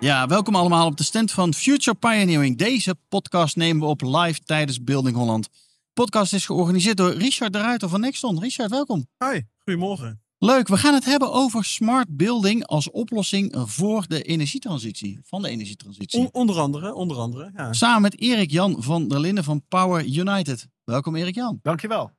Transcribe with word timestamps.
Ja, 0.00 0.26
welkom 0.26 0.54
allemaal 0.54 0.86
op 0.86 0.96
de 0.96 1.02
stand 1.04 1.30
van 1.32 1.54
Future 1.54 1.96
Pioneering. 1.96 2.58
Deze 2.58 2.96
podcast 3.08 3.56
nemen 3.56 3.82
we 3.82 3.88
op 3.88 4.00
live 4.02 4.40
tijdens 4.44 4.84
Building 4.84 5.16
Holland. 5.16 5.44
De 5.44 5.50
podcast 5.92 6.32
is 6.32 6.46
georganiseerd 6.46 6.96
door 6.96 7.12
Richard 7.12 7.52
de 7.52 7.58
Ruiter 7.58 7.88
van 7.88 8.00
Nexton. 8.00 8.40
Richard, 8.40 8.70
welkom. 8.70 9.06
Hi, 9.18 9.40
goedemorgen. 9.58 10.22
Leuk, 10.38 10.68
we 10.68 10.76
gaan 10.76 10.94
het 10.94 11.04
hebben 11.04 11.32
over 11.32 11.64
smart 11.64 12.16
building 12.16 12.66
als 12.66 12.90
oplossing 12.90 13.54
voor 13.66 14.04
de 14.08 14.22
energietransitie. 14.22 15.18
Van 15.22 15.42
de 15.42 15.48
energietransitie. 15.48 16.18
On- 16.20 16.28
onder 16.32 16.58
andere, 16.58 16.94
onder 16.94 17.16
andere. 17.16 17.50
Ja. 17.56 17.72
Samen 17.72 18.02
met 18.02 18.20
Erik 18.20 18.50
Jan 18.50 18.76
van 18.82 19.08
der 19.08 19.20
Linden 19.20 19.44
van 19.44 19.62
Power 19.68 20.04
United. 20.04 20.66
Welkom 20.84 21.16
Erik 21.16 21.34
Jan. 21.34 21.58
Dankjewel. 21.62 22.10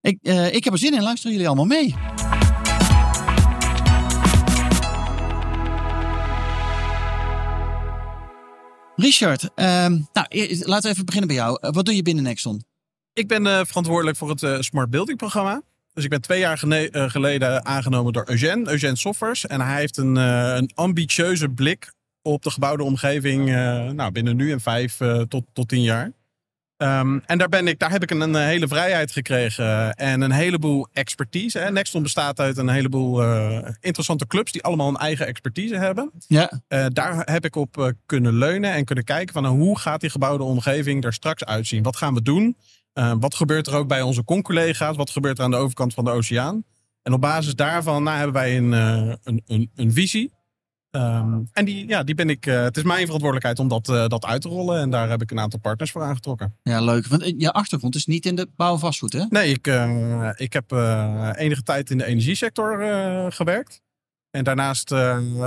Ik, 0.00 0.18
eh, 0.22 0.54
ik 0.54 0.64
heb 0.64 0.72
er 0.72 0.78
zin 0.78 0.94
in, 0.94 1.02
luisteren 1.02 1.32
jullie 1.32 1.48
allemaal 1.48 1.66
mee. 1.66 1.94
Richard, 9.02 9.50
ehm, 9.54 9.98
nou, 10.12 10.26
e- 10.28 10.58
laten 10.58 10.82
we 10.82 10.88
even 10.88 11.04
beginnen 11.04 11.28
bij 11.28 11.36
jou. 11.36 11.58
Eh, 11.60 11.70
wat 11.70 11.84
doe 11.84 11.96
je 11.96 12.02
binnen 12.02 12.24
Nexon? 12.24 12.64
Ik 13.12 13.28
ben 13.28 13.46
eh, 13.46 13.60
verantwoordelijk 13.64 14.16
voor 14.16 14.30
het 14.30 14.42
eh, 14.42 14.60
Smart 14.60 14.90
Building 14.90 15.18
programma. 15.18 15.62
Dus 15.92 16.04
ik 16.04 16.10
ben 16.10 16.20
twee 16.20 16.38
jaar 16.38 16.58
geleden 17.10 17.64
aangenomen 17.64 18.12
door 18.12 18.28
Eugène, 18.28 18.70
Eugène 18.70 18.96
Softwares. 18.96 19.46
En 19.46 19.60
hij 19.60 19.78
heeft 19.78 19.96
een, 19.96 20.16
een 20.16 20.70
ambitieuze 20.74 21.48
blik 21.48 21.92
op 22.22 22.42
de 22.42 22.50
gebouwde 22.50 22.82
omgeving 22.82 23.46
nou, 23.94 24.12
binnen 24.12 24.36
nu 24.36 24.52
en 24.52 24.60
vijf 24.60 24.98
tot, 25.28 25.44
tot 25.52 25.68
tien 25.68 25.82
jaar. 25.82 26.12
Ehm, 26.82 27.18
en 27.26 27.38
daar, 27.38 27.48
ben 27.48 27.66
ik, 27.66 27.78
daar 27.78 27.90
heb 27.90 28.02
ik 28.02 28.10
een, 28.10 28.20
een 28.20 28.34
hele 28.34 28.68
vrijheid 28.68 29.12
gekregen 29.12 29.94
en 29.94 30.20
een 30.20 30.30
heleboel 30.30 30.88
expertise. 30.92 31.58
Hè. 31.58 31.70
Nexton 31.70 32.02
bestaat 32.02 32.40
uit 32.40 32.56
een 32.56 32.68
heleboel 32.68 33.22
eh, 33.22 33.68
interessante 33.80 34.26
clubs 34.26 34.52
die 34.52 34.62
allemaal 34.62 34.88
een 34.88 34.96
eigen 34.96 35.26
expertise 35.26 35.76
hebben. 35.76 36.10
Ja, 36.26 36.60
Eh, 36.68 36.86
daar 36.92 37.22
heb 37.24 37.44
ik 37.44 37.56
op 37.56 37.78
eh, 37.78 37.86
kunnen 38.06 38.34
leunen 38.34 38.72
en 38.72 38.84
kunnen 38.84 39.04
kijken 39.04 39.32
van 39.32 39.42
nou, 39.42 39.56
hoe 39.56 39.78
gaat 39.78 40.00
die 40.00 40.10
gebouwde 40.10 40.44
omgeving 40.44 41.04
er 41.04 41.12
straks 41.12 41.44
uitzien? 41.44 41.82
Wat 41.82 41.96
gaan 41.96 42.14
we 42.14 42.22
doen? 42.22 42.56
Eh, 42.92 43.12
wat 43.20 43.34
gebeurt 43.34 43.66
er 43.66 43.74
ook 43.74 43.88
bij 43.88 44.02
onze 44.02 44.24
con-collega's? 44.24 44.96
Wat 44.96 45.10
gebeurt 45.10 45.38
er 45.38 45.44
aan 45.44 45.50
de 45.50 45.56
overkant 45.56 45.94
van 45.94 46.04
de 46.04 46.10
oceaan? 46.10 46.64
En 47.02 47.12
op 47.12 47.20
basis 47.20 47.54
daarvan 47.54 48.02
nou, 48.02 48.16
hebben 48.16 48.34
wij 48.34 48.56
een, 48.56 48.72
een, 48.72 49.42
een, 49.46 49.70
een 49.74 49.92
visie. 49.92 50.32
Ehm, 50.92 51.40
en 51.52 51.64
die, 51.64 51.88
ja, 51.88 52.02
die 52.02 52.14
ben 52.14 52.30
ik, 52.30 52.46
eh, 52.46 52.62
het 52.62 52.76
is 52.76 52.82
mijn 52.82 53.04
verantwoordelijkheid 53.04 53.58
om 53.58 53.68
dat, 53.68 53.88
eh, 53.88 54.06
dat 54.06 54.24
uit 54.24 54.42
te 54.42 54.48
rollen. 54.48 54.80
En 54.80 54.90
daar 54.90 55.10
heb 55.10 55.22
ik 55.22 55.30
een 55.30 55.40
aantal 55.40 55.58
partners 55.60 55.90
voor 55.90 56.02
aangetrokken. 56.02 56.56
ja, 56.62 56.80
leuk. 56.80 57.06
Want 57.06 57.22
eh, 57.22 57.34
je 57.36 57.52
achtergrond 57.52 57.94
is 57.94 58.06
niet 58.06 58.26
in 58.26 58.34
de 58.34 58.48
bouw 58.56 58.72
en 58.72 58.78
vastgoed, 58.78 59.12
hè? 59.12 59.24
Nee, 59.28 59.50
ik, 59.50 59.66
ik 60.36 60.52
heb 60.52 60.72
enige 61.36 61.62
tijd 61.62 61.90
in 61.90 61.98
de 61.98 62.04
energiesector 62.04 62.78
gewerkt. 63.32 63.80
En 64.30 64.44
daarnaast 64.44 64.88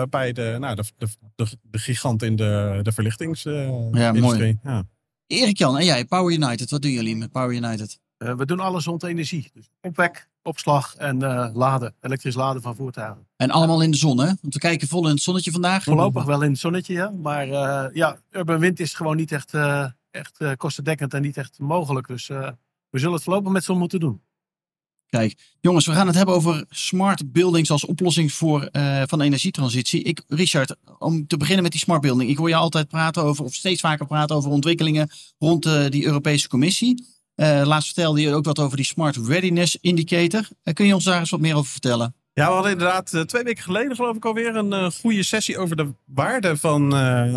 bij 0.09 0.31
de, 0.31 0.55
nou, 0.59 0.75
de, 0.75 0.83
de, 0.97 1.07
de, 1.35 1.47
de 1.61 1.77
gigant 1.77 2.23
in 2.23 2.35
de, 2.35 2.79
de 2.81 2.91
verlichtingsindustrie. 2.91 4.01
Ja, 4.01 4.13
mooi. 4.13 4.59
Ja. 4.63 4.83
Erik 5.27 5.57
Jan 5.57 5.77
en 5.77 5.85
jij, 5.85 6.05
Power 6.05 6.33
United. 6.33 6.69
Wat 6.69 6.81
doen 6.81 6.91
jullie 6.91 7.15
met 7.15 7.31
Power 7.31 7.55
United? 7.55 7.99
Eh, 8.17 8.35
we 8.35 8.45
doen 8.45 8.59
alles 8.59 8.85
rond 8.85 9.03
energie. 9.03 9.51
Dus 9.53 9.69
opwek, 9.81 10.29
opslag 10.41 10.95
en 10.95 11.21
eh, 11.21 11.49
laden. 11.53 11.93
Elektrisch 12.01 12.35
laden 12.35 12.61
van 12.61 12.75
voertuigen. 12.75 13.27
En 13.35 13.49
allemaal 13.49 13.81
in 13.81 13.91
de 13.91 13.97
zon, 13.97 14.19
hè? 14.19 14.25
Want 14.25 14.53
we 14.53 14.59
kijken 14.59 14.87
vol 14.87 15.03
in 15.03 15.13
het 15.13 15.21
zonnetje 15.21 15.51
vandaag. 15.51 15.83
Voorlopig 15.83 16.23
wel 16.23 16.41
in 16.41 16.51
het 16.51 16.59
zonnetje, 16.59 16.93
ja. 16.93 17.09
Maar 17.09 17.49
eh, 17.49 17.95
ja, 17.95 18.17
urban 18.31 18.59
wind 18.59 18.79
is 18.79 18.93
gewoon 18.93 19.15
niet 19.15 19.31
echt, 19.31 19.53
echt 20.11 20.57
kostendekkend 20.57 21.13
en 21.13 21.21
niet 21.21 21.37
echt 21.37 21.59
mogelijk. 21.59 22.07
Dus 22.07 22.27
we 22.27 22.99
zullen 22.99 23.13
het 23.13 23.23
voorlopig 23.23 23.51
met 23.51 23.63
zon 23.63 23.77
moeten 23.77 23.99
doen. 23.99 24.21
Kijk, 25.05 25.55
jongens, 25.61 25.85
we 25.85 25.91
gaan 25.91 26.07
het 26.07 26.15
hebben 26.15 26.35
over 26.35 26.65
smart 26.69 27.31
buildings 27.31 27.71
als 27.71 27.85
oplossing 27.85 28.31
voor, 28.31 28.69
van 29.05 29.19
de 29.19 29.25
energietransitie. 29.25 30.03
Ik, 30.03 30.23
Richard, 30.27 30.75
om 30.97 31.27
te 31.27 31.37
beginnen 31.37 31.63
met 31.63 31.71
die 31.71 31.81
smart 31.81 32.01
building. 32.01 32.29
Ik 32.29 32.37
hoor 32.37 32.49
je 32.49 32.55
altijd 32.55 32.87
praten 32.87 33.23
over, 33.23 33.45
of 33.45 33.53
steeds 33.53 33.81
vaker 33.81 34.05
praten 34.05 34.35
over 34.35 34.51
ontwikkelingen 34.51 35.09
rond 35.37 35.65
eh, 35.65 35.85
die 35.89 36.05
Europese 36.05 36.47
Commissie. 36.47 37.14
Eh, 37.35 37.61
laatst 37.65 37.93
vertelde 37.93 38.21
je 38.21 38.33
ook 38.33 38.45
wat 38.45 38.59
over 38.59 38.77
die 38.77 38.85
Smart 38.85 39.17
Readiness 39.27 39.77
Indicator. 39.81 40.47
Eh, 40.63 40.73
kun 40.73 40.85
je 40.85 40.93
ons 40.93 41.03
daar 41.03 41.19
eens 41.19 41.29
wat 41.29 41.39
meer 41.39 41.55
over 41.55 41.71
vertellen? 41.71 42.15
ja, 42.33 42.47
we 42.47 42.53
hadden 42.53 42.71
inderdaad 42.71 43.13
eh, 43.13 43.21
twee 43.21 43.43
weken 43.43 43.63
geleden 43.63 43.95
geloof 43.95 44.15
ik 44.15 44.25
alweer 44.25 44.55
een 44.55 44.91
goede 44.91 45.23
sessie 45.23 45.57
over 45.57 45.75
de 45.75 45.93
waarde 46.05 46.57
van, 46.57 46.91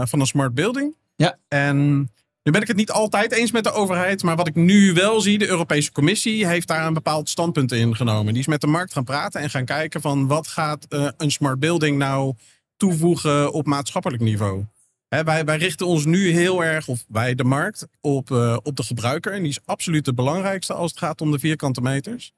van 0.09 0.20
een 0.20 0.26
smart 0.26 0.54
building. 0.54 0.94
Ja. 1.16 1.38
En 1.48 1.97
nu 2.42 2.53
ben 2.53 2.60
ik 2.60 2.69
het 2.69 2.76
niet 2.76 2.91
altijd 2.91 3.32
eens 3.32 3.50
met 3.50 3.64
de 3.64 3.72
overheid. 3.72 4.22
Maar 4.22 4.36
wat 4.36 4.47
ik 4.48 4.54
nu 4.54 4.92
wel 4.92 5.20
zie, 5.20 5.38
de 5.38 5.48
Europese 5.48 5.92
Commissie 5.92 6.47
heeft 6.47 6.69
daar 6.69 6.86
een 6.86 6.94
bepaald 6.94 7.28
standpunt 7.28 7.72
in 7.72 7.97
genomen. 7.97 8.32
Die 8.32 8.42
is 8.42 8.48
met 8.48 8.60
de 8.60 8.66
markt 8.66 8.92
gaan 8.92 9.04
praten 9.04 9.41
en 9.41 9.50
gaan 9.50 9.65
kijken 9.65 10.00
van 10.00 10.26
wat 10.26 10.47
gaat 10.47 10.86
een 11.16 11.30
smart 11.30 11.59
building 11.59 11.98
nou 11.98 12.34
toevoegen 12.76 13.53
op 13.53 13.66
maatschappelijk 13.66 14.22
niveau. 14.22 14.65
Wij, 15.09 15.45
wij 15.45 15.57
richten 15.57 15.87
ons 15.87 16.05
nu 16.05 16.31
heel 16.31 16.65
erg, 16.65 16.89
of 16.89 17.05
wij 17.09 17.35
de 17.35 17.45
markt, 17.45 17.87
op, 18.01 18.31
eh, 18.31 18.57
op 18.63 18.77
de 18.77 18.83
gebruiker. 18.83 19.33
En 19.33 19.41
die 19.43 19.51
is 19.51 19.61
absoluut 19.65 20.05
de 20.05 20.15
belangrijkste 20.15 20.75
als 20.75 20.91
het 20.91 21.01
gaat 21.01 21.21
om 21.21 21.31
de 21.31 21.39
vierkante 21.39 21.81
meters. 21.81 22.33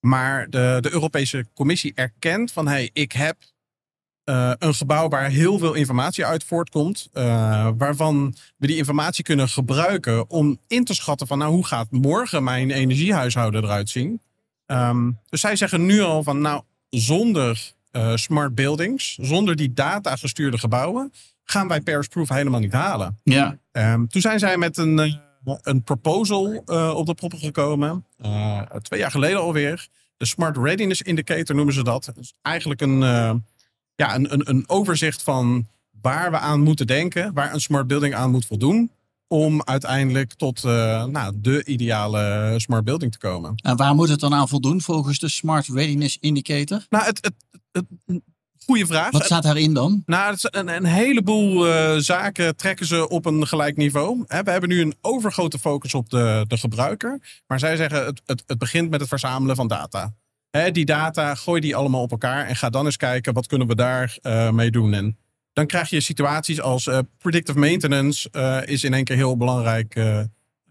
Maar 0.00 0.50
de, 0.50 0.78
de 0.80 0.92
Europese 0.92 1.46
Commissie 1.54 1.92
erkent 1.94 2.52
van 2.52 2.68
hey, 2.68 2.90
ik 2.92 3.12
heb 3.12 3.36
eh, 4.24 4.52
een 4.58 4.74
gebouw 4.74 5.08
waar 5.08 5.30
heel 5.30 5.58
veel 5.58 5.74
informatie 5.74 6.24
uit 6.24 6.44
voortkomt. 6.44 7.08
eh, 7.12 7.70
waarvan 7.76 8.34
we 8.56 8.66
die 8.66 8.76
informatie 8.76 9.24
kunnen 9.24 9.48
gebruiken 9.48 10.30
om 10.30 10.58
in 10.66 10.84
te 10.84 10.94
schatten 10.94 11.26
van 11.26 11.38
nou, 11.38 11.52
hoe 11.52 11.66
gaat 11.66 11.90
morgen 11.90 12.44
mijn 12.44 12.70
energiehuishouden 12.70 13.64
eruit 13.64 13.88
zien. 13.88 14.20
Ehm, 14.66 15.10
dus 15.28 15.40
zij 15.40 15.56
zeggen 15.56 15.86
nu 15.86 16.00
al 16.00 16.22
van 16.22 16.40
nou, 16.40 16.62
zonder 16.90 17.72
smart 18.14 18.54
buildings, 18.54 19.18
zonder 19.20 19.56
die 19.56 19.72
data 19.72 20.16
gestuurde 20.16 20.58
gebouwen, 20.58 21.12
gaan 21.44 21.68
wij 21.68 21.80
Paris 21.80 22.08
Proof 22.08 22.28
helemaal 22.28 22.60
niet 22.60 22.72
halen. 22.72 23.18
Ja. 23.22 23.58
Ehm, 23.72 24.06
toen 24.06 24.20
zijn 24.20 24.38
zij 24.38 24.56
met 24.56 24.76
een, 24.76 24.98
eh, 24.98 25.14
een 25.62 25.82
proposal 25.82 26.62
eh, 26.64 26.94
op 26.94 27.06
de 27.06 27.14
proppen 27.14 27.38
gekomen. 27.38 28.04
eh, 28.18 28.60
twee 28.60 29.00
jaar 29.00 29.10
geleden 29.10 29.40
alweer. 29.40 29.88
De 30.16 30.26
Smart 30.26 30.56
Readiness 30.56 31.02
Indicator 31.02 31.56
noemen 31.56 31.74
ze 31.74 31.84
dat. 31.84 32.12
Is 32.20 32.34
eigenlijk 32.42 32.80
een, 32.80 32.98
ja, 33.94 34.14
een, 34.14 34.32
een, 34.32 34.50
een 34.50 34.64
overzicht 34.66 35.22
van 35.22 35.66
waar 36.00 36.30
we 36.30 36.38
aan 36.38 36.60
moeten 36.60 36.86
denken. 36.86 37.34
Waar 37.34 37.54
een 37.54 37.60
smart 37.60 37.86
building 37.86 38.14
aan 38.14 38.30
moet 38.30 38.46
voldoen. 38.46 38.90
Om 39.28 39.62
uiteindelijk 39.64 40.34
tot 40.34 40.62
nou, 40.62 41.32
de 41.36 41.64
ideale 41.64 42.54
smart 42.56 42.84
building 42.84 43.12
te 43.12 43.18
komen. 43.18 43.54
En 43.56 43.76
waar 43.76 43.94
moet 43.94 44.08
het 44.08 44.20
dan 44.20 44.34
aan 44.34 44.48
voldoen 44.48 44.80
volgens 44.80 45.18
de 45.18 45.28
Smart 45.28 45.66
Readiness 45.66 46.16
Indicator? 46.20 46.86
Nou, 46.88 47.04
het, 47.04 47.18
het, 47.20 47.34
het, 47.72 48.20
goede 48.64 48.86
vraag. 48.86 49.10
Wat 49.10 49.24
staat 49.24 49.42
daarin 49.42 49.74
dan? 49.74 50.02
Nou, 50.06 50.26
het 50.30 50.36
is 50.36 50.48
een, 50.50 50.68
een 50.68 50.84
heleboel 50.84 51.68
eh, 51.68 51.96
zaken 51.96 52.56
trekken 52.56 52.86
ze 52.86 53.08
op 53.08 53.26
een 53.26 53.46
gelijk 53.46 53.76
niveau. 53.76 54.24
Hè, 54.26 54.42
we 54.42 54.50
hebben 54.50 54.68
nu 54.68 54.80
een 54.80 54.94
overgrote 55.00 55.58
focus 55.58 55.94
op 55.94 56.10
de, 56.10 56.44
de 56.48 56.58
gebruiker. 56.58 57.42
Maar 57.46 57.58
zij 57.58 57.76
zeggen 57.76 58.04
het, 58.04 58.22
het, 58.24 58.42
het 58.46 58.58
begint 58.58 58.90
met 58.90 59.00
het 59.00 59.08
verzamelen 59.08 59.56
van 59.56 59.68
data. 59.68 60.14
Hè, 60.50 60.70
die 60.70 60.84
data, 60.84 61.34
gooi 61.34 61.60
die 61.60 61.76
allemaal 61.76 62.02
op 62.02 62.10
elkaar 62.10 62.46
en 62.46 62.56
ga 62.56 62.70
dan 62.70 62.84
eens 62.84 62.96
kijken 62.96 63.32
wat 63.32 63.46
kunnen 63.46 63.66
we 63.66 63.74
daar 63.74 64.18
eh, 64.22 64.50
mee 64.50 64.70
doen. 64.70 64.94
En 64.94 65.18
dan 65.52 65.66
krijg 65.66 65.90
je 65.90 66.00
situaties 66.00 66.60
als 66.60 66.86
eh, 66.86 66.98
predictive 67.18 67.58
maintenance 67.58 68.30
is 68.64 68.84
in 68.84 68.94
één 68.94 69.04
keer 69.04 69.16
heel 69.16 69.36
belangrijk. 69.36 69.94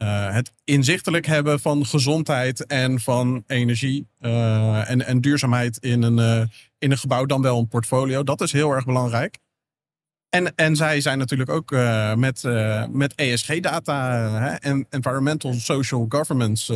Eh, 0.04 0.34
het 0.34 0.52
inzichtelijk 0.64 1.26
hebben 1.26 1.60
van 1.60 1.86
gezondheid 1.86 2.66
en 2.66 3.00
van 3.00 3.44
energie 3.48 4.08
eh, 4.20 4.90
en, 4.90 5.06
en 5.06 5.22
duurzaamheid 5.22 5.78
in 5.78 6.02
een, 6.02 6.20
eh, 6.20 6.48
in 6.78 6.92
een 6.92 6.98
gebouw, 6.98 7.26
dan 7.26 7.42
wel 7.42 7.60
een 7.60 7.68
portfolio. 7.68 8.24
Dat 8.24 8.42
is 8.42 8.52
heel 8.52 8.72
erg 8.72 8.86
belangrijk. 8.86 9.38
En, 10.30 10.56
en 10.56 10.76
zij 10.76 11.02
zijn 11.02 11.18
natuurlijk 11.18 11.50
ook 11.50 11.72
met, 12.16 12.44
met 12.92 13.16
ESG-data 13.16 14.60
Environmental 14.90 15.54
Social 15.54 16.06
Governance 16.10 16.74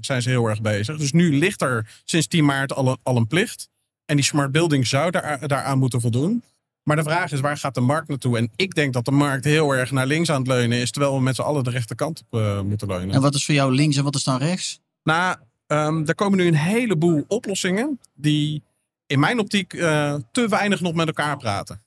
zijn 0.00 0.22
ze 0.22 0.28
heel 0.28 0.46
erg 0.46 0.60
bezig. 0.60 0.98
Dus 0.98 1.12
nu 1.12 1.38
ligt 1.38 1.62
er 1.62 2.00
sinds 2.04 2.26
10 2.26 2.44
maart 2.44 2.72
al 2.72 2.88
een, 2.88 2.98
al 3.02 3.16
een 3.16 3.26
plicht. 3.26 3.68
En 4.04 4.16
die 4.16 4.24
smart 4.24 4.52
building 4.52 4.86
zou 4.86 5.10
daar, 5.10 5.48
daaraan 5.48 5.78
moeten 5.78 6.00
voldoen. 6.00 6.42
Maar 6.82 6.96
de 6.96 7.02
vraag 7.02 7.32
is, 7.32 7.40
waar 7.40 7.56
gaat 7.56 7.74
de 7.74 7.80
markt 7.80 8.08
naartoe? 8.08 8.38
En 8.38 8.50
ik 8.56 8.74
denk 8.74 8.92
dat 8.92 9.04
de 9.04 9.10
markt 9.10 9.44
heel 9.44 9.72
erg 9.72 9.90
naar 9.90 10.06
links 10.06 10.30
aan 10.30 10.38
het 10.38 10.46
leunen 10.46 10.78
is, 10.78 10.90
terwijl 10.90 11.14
we 11.14 11.22
met 11.22 11.34
z'n 11.34 11.42
allen 11.42 11.64
de 11.64 11.70
rechterkant 11.70 12.22
op 12.30 12.40
eh, 12.40 12.60
moeten 12.60 12.88
leunen. 12.88 13.14
En 13.14 13.20
wat 13.20 13.34
is 13.34 13.44
voor 13.44 13.54
jou 13.54 13.74
links 13.74 13.96
en 13.96 14.04
wat 14.04 14.14
is 14.14 14.24
dan 14.24 14.38
rechts? 14.38 14.80
Nou, 15.02 15.36
ehm, 15.66 16.02
er 16.06 16.14
komen 16.14 16.38
nu 16.38 16.46
een 16.46 16.54
heleboel 16.54 17.24
oplossingen 17.28 18.00
die 18.14 18.62
in 19.06 19.20
mijn 19.20 19.38
optiek 19.38 19.72
eh, 19.72 20.14
te 20.32 20.48
weinig 20.48 20.80
nog 20.80 20.94
met 20.94 21.06
elkaar 21.06 21.36
praten. 21.36 21.82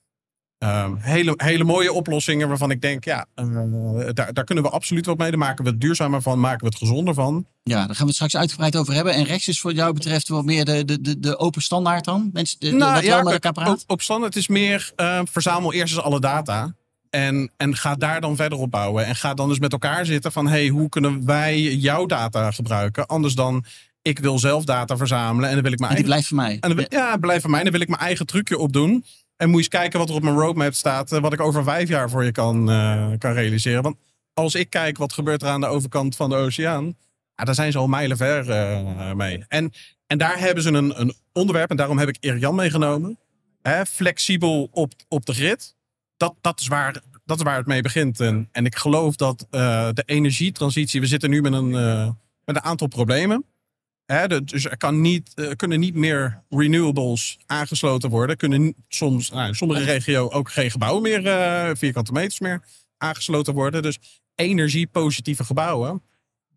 Ehm, 0.58 0.94
hele, 0.96 1.34
hele 1.36 1.64
mooie 1.64 1.92
oplossingen 1.92 2.48
waarvan 2.48 2.70
ik 2.70 2.80
denk, 2.80 3.04
ja, 3.04 3.26
eh, 3.34 3.46
daar, 4.12 4.32
daar 4.32 4.44
kunnen 4.44 4.64
we 4.64 4.70
absoluut 4.70 5.06
wat 5.06 5.18
mee. 5.18 5.30
Daar 5.30 5.38
maken 5.38 5.64
we 5.64 5.70
het 5.70 5.80
duurzamer 5.80 6.22
van, 6.22 6.40
maken 6.40 6.60
we 6.60 6.66
het 6.66 6.76
gezonder 6.76 7.14
van. 7.14 7.46
Ja, 7.62 7.76
daar 7.76 7.86
gaan 7.86 7.96
we 7.96 8.04
het 8.04 8.14
straks 8.14 8.36
uitgebreid 8.36 8.76
over 8.76 8.94
hebben. 8.94 9.14
En 9.14 9.24
rechts 9.24 9.48
is 9.48 9.60
voor 9.60 9.72
jou 9.72 9.92
betreft 9.92 10.28
wat 10.28 10.44
meer 10.44 10.64
de, 10.64 10.84
de, 10.84 11.20
de, 11.20 11.38
open 11.38 11.62
standaard 11.62 12.04
dan? 12.04 12.30
Mensen, 12.32 12.60
de, 12.60 12.72
Nou, 12.72 12.94
wat 12.94 13.04
ja, 13.04 13.22
met 13.22 13.32
elkaar 13.32 13.52
praat? 13.52 13.68
Op, 13.68 13.82
op 13.86 14.02
standaard 14.02 14.36
is 14.36 14.48
meer, 14.48 14.92
eh, 14.96 15.20
verzamel 15.30 15.72
eerst 15.72 15.94
eens 15.94 16.04
alle 16.04 16.20
data. 16.20 16.74
En, 17.10 17.50
en 17.56 17.76
ga 17.76 17.94
daar 17.94 18.20
dan 18.20 18.36
verder 18.36 18.58
op 18.58 18.70
bouwen. 18.70 19.06
En 19.06 19.16
ga 19.16 19.34
dan 19.34 19.48
dus 19.48 19.58
met 19.58 19.72
elkaar 19.72 20.06
zitten 20.06 20.32
van, 20.32 20.46
hey, 20.46 20.68
hoe 20.68 20.88
kunnen 20.88 21.26
wij 21.26 21.74
jouw 21.74 22.06
data 22.06 22.50
gebruiken? 22.50 23.06
Anders 23.06 23.34
dan, 23.34 23.64
ik 24.02 24.18
wil 24.18 24.38
zelf 24.38 24.64
data 24.64 24.96
verzamelen 24.96 25.48
en 25.48 25.54
dan 25.54 25.64
wil 25.64 25.72
ik 25.72 25.78
mijn 25.78 25.96
En 25.96 26.02
die 26.02 26.12
eigen 26.12 26.28
blijft 26.28 26.28
voor 26.28 26.36
mij. 26.36 26.56
En 26.60 26.76
dan, 26.76 27.00
ja, 27.00 27.16
blijf 27.16 27.42
van 27.42 27.50
mij. 27.50 27.62
Dan 27.62 27.72
wil 27.72 27.80
ik 27.80 27.88
mijn 27.88 28.00
eigen 28.00 28.26
trucje 28.26 28.58
opdoen. 28.58 29.04
En 29.36 29.46
moet 29.48 29.64
je 29.64 29.70
eens 29.70 29.80
kijken 29.80 29.98
wat 29.98 30.08
er 30.08 30.14
op 30.14 30.22
mijn 30.22 30.36
roadmap 30.36 30.74
staat. 30.74 31.12
eh, 31.12 31.20
Wat 31.20 31.32
ik 31.32 31.40
over 31.40 31.64
vijf 31.64 31.88
jaar 31.88 32.10
voor 32.10 32.24
je 32.24 32.32
kan, 32.32 32.70
eh, 32.70 33.08
kan 33.18 33.32
realiseren. 33.32 33.82
Want 33.82 33.96
als 34.34 34.54
ik 34.54 34.70
kijk 34.70 34.98
wat 34.98 35.12
gebeurt 35.12 35.42
er 35.42 35.48
aan 35.48 35.60
de 35.60 35.66
overkant 35.66 36.16
van 36.16 36.30
de 36.30 36.36
oceaan. 36.36 36.84
Ja, 37.34 37.44
daar 37.44 37.54
zijn 37.54 37.72
ze 37.72 37.78
al 37.78 37.86
mijlen 37.86 38.16
ver 38.16 38.50
eh, 38.50 39.12
mee. 39.12 39.44
En, 39.48 39.72
en 40.06 40.18
daar 40.18 40.38
hebben 40.38 40.62
ze 40.62 40.70
een, 40.72 41.00
een 41.00 41.14
onderwerp. 41.32 41.70
En 41.70 41.76
daarom 41.76 41.98
heb 41.98 42.08
ik 42.08 42.16
Erik 42.20 42.40
Jan 42.40 42.54
meegenomen. 42.54 43.18
Hè, 43.62 43.86
flexibel 43.86 44.68
op, 44.72 44.92
op 45.08 45.26
de 45.26 45.34
grid. 45.34 45.74
Dat, 46.16 46.34
dat, 46.40 46.60
is 46.60 46.66
waar, 46.66 47.02
dat 47.24 47.36
is 47.36 47.42
waar 47.42 47.56
het 47.56 47.66
mee 47.66 47.82
begint. 47.82 48.20
En, 48.20 48.48
en 48.52 48.64
ik 48.66 48.76
geloof 48.76 49.16
dat 49.16 49.46
de 49.50 50.02
energietransitie. 50.06 51.00
We 51.00 51.06
zitten 51.06 51.30
nu 51.30 51.40
met 51.40 51.52
een, 51.52 51.70
met 52.44 52.56
een 52.56 52.62
aantal 52.62 52.86
problemen. 52.86 53.44
Hè, 54.06 54.44
dus 54.44 54.64
er 54.64 54.76
kan 54.76 55.00
niet, 55.00 55.32
eh, 55.34 55.50
kunnen 55.56 55.80
niet 55.80 55.94
meer 55.94 56.42
renewables 56.48 57.38
aangesloten 57.46 58.10
worden. 58.10 58.36
Kunnen 58.36 58.74
soms, 58.88 59.30
nou, 59.30 59.48
in 59.48 59.54
sommige 59.54 59.84
regio 59.84 60.28
ook 60.30 60.50
geen 60.50 60.70
gebouwen 60.70 61.02
meer, 61.02 61.26
eh, 61.26 61.70
vierkante 61.76 62.12
meters 62.12 62.40
meer 62.40 62.62
aangesloten 62.98 63.54
worden. 63.54 63.82
Dus 63.82 63.98
energiepositieve 64.34 65.44
gebouwen 65.44 66.02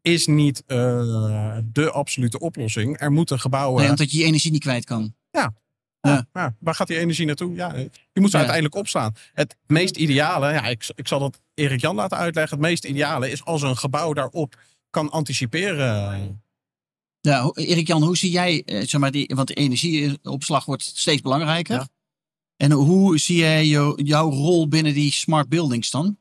is 0.02 0.28
niet 0.28 0.64
eh, 0.66 1.58
de 1.64 1.92
absolute 1.92 2.40
oplossing. 2.40 3.00
Er 3.02 3.12
moeten 3.12 3.40
gebouwen. 3.40 3.82
Nee, 3.82 3.90
omdat 3.90 4.12
je 4.12 4.18
je 4.18 4.24
energie 4.24 4.52
niet 4.52 4.62
kwijt 4.62 4.86
kan. 4.86 5.14
Ja, 5.32 6.56
waar 6.60 6.76
gaat 6.76 6.88
die 6.88 6.98
energie 6.98 7.26
naartoe? 7.26 7.56
Ja, 7.56 7.76
je 7.76 7.90
moet 8.14 8.30
ze 8.32 8.38
Ja. 8.38 8.38
uiteindelijk 8.38 8.76
opslaan. 8.76 9.16
Het 9.34 9.56
meest 9.68 9.98
ideale, 9.98 10.52
ja, 10.52 10.66
ik, 10.66 10.92
ik 10.96 11.08
zal 11.08 11.20
dat 11.20 11.42
Erik 11.54 11.82
Jan 11.82 11.96
laten 11.96 12.18
uitleggen. 12.18 12.58
Het 12.58 12.66
meest 12.68 12.86
ideale 12.86 13.32
is 13.32 13.46
als 13.46 13.62
een 13.62 13.78
gebouw 13.78 14.14
daarop 14.14 14.56
kan 14.90 15.10
anticiperen. 15.12 16.42
Ja, 17.22 17.52
Erik-Jan, 17.54 18.04
hoe 18.04 18.18
zie 18.18 18.32
jij, 18.32 18.64
eh, 18.66 18.88
zeg 18.88 19.02
maar, 19.02 19.12
die, 19.12 19.32
want 19.36 19.58
energieopslag 19.58 20.66
wordt 20.66 20.84
steeds 20.84 21.22
belangrijker. 21.22 21.76
Ja. 21.76 21.88
En 22.58 22.72
hoe 22.72 23.18
zie 23.18 23.38
jij 23.38 23.66
jou- 23.66 24.04
jouw 24.04 24.30
rol 24.30 24.68
binnen 24.68 24.94
die 24.94 25.12
smart 25.12 25.50
buildings 25.50 25.92
dan? 25.92 26.18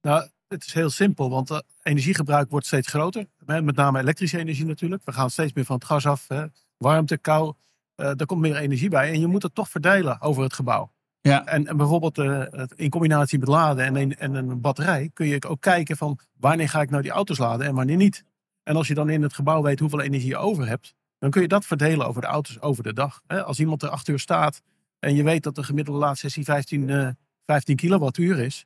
Nou, 0.00 0.28
het 0.48 0.64
is 0.66 0.72
heel 0.72 0.90
simpel, 0.90 1.30
want 1.30 1.48
het 1.48 1.64
energiegebruik 1.82 2.50
wordt 2.50 2.66
steeds 2.66 2.88
groter. 2.88 3.26
Met 3.46 3.76
name 3.76 4.00
elektrische 4.00 4.38
energie 4.38 4.64
natuurlijk. 4.64 5.02
We 5.04 5.12
gaan 5.12 5.30
steeds 5.30 5.52
meer 5.52 5.64
van 5.64 5.74
het 5.76 5.84
gas 5.84 6.06
af. 6.06 6.24
Hè. 6.28 6.44
Warmte, 6.76 7.16
kou. 7.18 7.52
eh 7.94 8.20
er 8.20 8.26
komt 8.26 8.40
meer 8.40 8.56
energie 8.56 8.88
bij. 8.88 9.12
En 9.12 9.20
je 9.20 9.26
moet 9.26 9.42
het 9.42 9.54
toch 9.54 9.68
verdelen 9.70 10.20
over 10.20 10.42
het 10.42 10.52
gebouw. 10.52 10.92
Ja. 11.20 11.46
En, 11.46 11.66
en 11.66 11.76
bijvoorbeeld 11.76 12.18
eh, 12.18 12.42
in 12.74 12.90
combinatie 12.90 13.38
met 13.38 13.48
laden 13.48 13.84
en 13.84 13.96
een, 13.96 14.16
en 14.16 14.34
een 14.34 14.60
batterij 14.60 15.10
kun 15.14 15.26
je 15.26 15.48
ook 15.48 15.60
kijken 15.60 15.96
van 15.96 16.18
wanneer 16.36 16.68
ga 16.68 16.80
ik 16.80 16.90
nou 16.90 17.02
die 17.02 17.10
auto's 17.10 17.38
laden 17.38 17.66
en 17.66 17.74
wanneer 17.74 17.96
niet. 17.96 18.24
En 18.68 18.76
als 18.76 18.88
je 18.88 18.94
dan 18.94 19.08
in 19.10 19.22
het 19.22 19.32
gebouw 19.34 19.62
weet 19.62 19.78
hoeveel 19.80 20.00
energie 20.00 20.28
je 20.28 20.36
over 20.36 20.66
hebt, 20.66 20.94
dan 21.18 21.30
kun 21.30 21.42
je 21.42 21.48
dat 21.48 21.66
verdelen 21.66 22.06
over 22.06 22.20
de 22.20 22.26
auto's 22.26 22.60
over 22.60 22.82
de 22.82 22.92
dag. 22.92 23.20
Als 23.26 23.60
iemand 23.60 23.82
er 23.82 23.88
acht 23.88 24.08
uur 24.08 24.18
staat 24.18 24.60
en 24.98 25.14
je 25.14 25.22
weet 25.22 25.42
dat 25.42 25.54
de 25.54 25.62
gemiddelde 25.62 26.00
laadsessie 26.00 26.44
15, 26.44 26.90
eh 26.90 27.08
15 27.46 27.76
kilowattuur 27.76 28.38
is, 28.38 28.64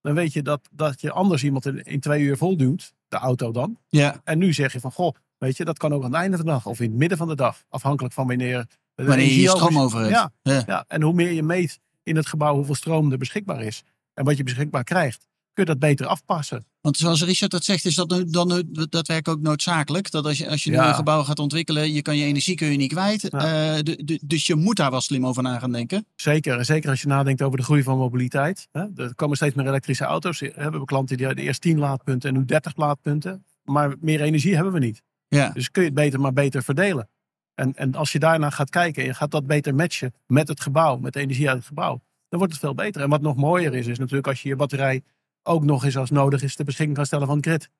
dan 0.00 0.14
weet 0.14 0.32
je 0.32 0.42
dat, 0.42 0.68
dat 0.72 1.00
je 1.00 1.10
anders 1.12 1.44
iemand 1.44 1.66
in, 1.66 1.82
in 1.82 2.00
twee 2.00 2.22
uur 2.22 2.36
volduwt, 2.36 2.92
de 3.08 3.16
auto 3.16 3.52
dan. 3.52 3.78
Ja, 3.88 4.20
En 4.24 4.38
nu 4.38 4.52
zeg 4.52 4.72
je 4.72 4.80
van, 4.80 4.92
goh, 4.92 5.14
weet 5.38 5.56
je, 5.56 5.64
dat 5.64 5.78
kan 5.78 5.92
ook 5.92 6.04
aan 6.04 6.10
het 6.12 6.20
einde 6.20 6.36
van 6.36 6.46
de 6.46 6.52
dag 6.52 6.66
of 6.66 6.80
in 6.80 6.88
het 6.90 6.98
midden 6.98 7.18
van 7.18 7.28
de 7.28 7.34
dag. 7.36 7.62
Afhankelijk 7.68 8.14
van 8.14 8.26
wanneer 8.26 8.66
wanneer 8.94 9.26
je 9.26 9.48
stroom 9.48 9.62
over- 9.68 9.80
over 9.80 9.98
hebt. 10.00 10.10
Ja, 10.12 10.30
Ja. 10.42 10.62
ja, 10.66 10.84
en 10.88 11.02
hoe 11.02 11.12
meer 11.12 11.30
je 11.32 11.42
meet 11.42 11.78
in 12.02 12.16
het 12.16 12.26
gebouw 12.26 12.54
hoeveel 12.54 12.74
stroom 12.74 13.12
er 13.12 13.18
beschikbaar 13.18 13.62
is 13.62 13.82
en 14.14 14.24
wat 14.24 14.36
je 14.36 14.42
beschikbaar 14.42 14.84
krijgt, 14.84 15.26
kun 15.52 15.64
je 15.64 15.70
dat 15.70 15.78
beter 15.78 16.06
afpassen. 16.06 16.64
Want 16.80 16.96
zoals 16.96 17.22
Richard 17.24 17.50
dat 17.50 17.64
zegt, 17.64 17.84
is 17.84 17.94
dat 17.94 18.10
nu- 18.10 18.24
dan 18.24 18.48
nu- 18.48 18.86
dat 18.88 19.06
werk 19.06 19.28
ook 19.28 19.40
noodzakelijk. 19.40 20.10
Dat 20.10 20.24
als 20.24 20.38
je, 20.38 20.48
als 20.48 20.64
je 20.64 20.70
nu 20.70 20.76
een 20.76 20.94
gebouw 20.94 21.22
gaat 21.22 21.38
ontwikkelen, 21.38 21.92
je 21.92 22.02
kan 22.02 22.16
je 22.16 22.24
energie 22.24 22.54
kun 22.54 22.70
je 22.70 22.76
niet 22.76 22.92
kwijt. 22.92 23.22
Ja. 23.30 23.38
Eh, 23.76 23.82
de- 23.82 24.04
de- 24.04 24.20
dus 24.24 24.46
je 24.46 24.54
moet 24.54 24.76
daar 24.76 24.90
wel 24.90 25.00
slim 25.00 25.26
over 25.26 25.42
na 25.42 25.58
gaan 25.58 25.72
denken. 25.72 26.06
Zeker, 26.16 26.64
zeker 26.64 26.90
als 26.90 27.00
je 27.00 27.06
nadenkt 27.06 27.42
over 27.42 27.56
de 27.58 27.64
groei 27.64 27.82
van 27.82 27.98
mobiliteit. 27.98 28.68
Hè. 28.72 28.84
Er 28.96 29.14
komen 29.14 29.36
steeds 29.36 29.54
meer 29.54 29.66
elektrische 29.66 30.04
auto's. 30.04 30.38
We 30.40 30.52
hebben 30.54 30.84
klanten 30.84 31.16
die 31.16 31.26
hadden 31.26 31.44
eerst 31.44 31.60
10 31.60 31.78
laadpunten 31.78 32.28
en 32.28 32.36
nu 32.36 32.44
30 32.44 32.76
laadpunten. 32.76 33.44
Maar 33.64 33.94
meer 34.00 34.20
energie 34.20 34.54
hebben 34.54 34.72
we 34.72 34.78
niet. 34.78 35.02
Ja. 35.28 35.50
Dus 35.50 35.70
kun 35.70 35.82
je 35.82 35.88
het 35.88 35.96
beter 35.96 36.20
maar 36.20 36.32
beter 36.32 36.62
verdelen. 36.62 37.08
En, 37.54 37.76
en 37.76 37.94
als 37.94 38.12
je 38.12 38.18
daarna 38.18 38.50
gaat 38.50 38.70
kijken 38.70 39.02
en 39.02 39.08
je 39.08 39.14
gaat 39.14 39.30
dat 39.30 39.46
beter 39.46 39.74
matchen 39.74 40.14
met 40.26 40.48
het 40.48 40.60
gebouw, 40.60 40.96
met 40.96 41.12
de 41.12 41.20
energie 41.20 41.48
uit 41.48 41.56
het 41.58 41.66
gebouw, 41.66 42.00
dan 42.28 42.38
wordt 42.38 42.52
het 42.52 42.62
veel 42.62 42.74
beter. 42.74 43.02
En 43.02 43.08
wat 43.08 43.20
nog 43.20 43.36
mooier 43.36 43.74
is, 43.74 43.86
is 43.86 43.98
natuurlijk 43.98 44.26
als 44.26 44.42
je 44.42 44.48
je 44.48 44.56
batterij 44.56 45.02
ook 45.42 45.64
nog 45.64 45.84
eens 45.84 45.96
als 45.96 46.10
nodig 46.10 46.42
is 46.42 46.54
ter 46.56 46.64
beschikking 46.64 46.96
kan 46.96 47.06
stellen 47.06 47.26
van 47.26 47.36
het 47.36 47.46
grid. 47.46 47.70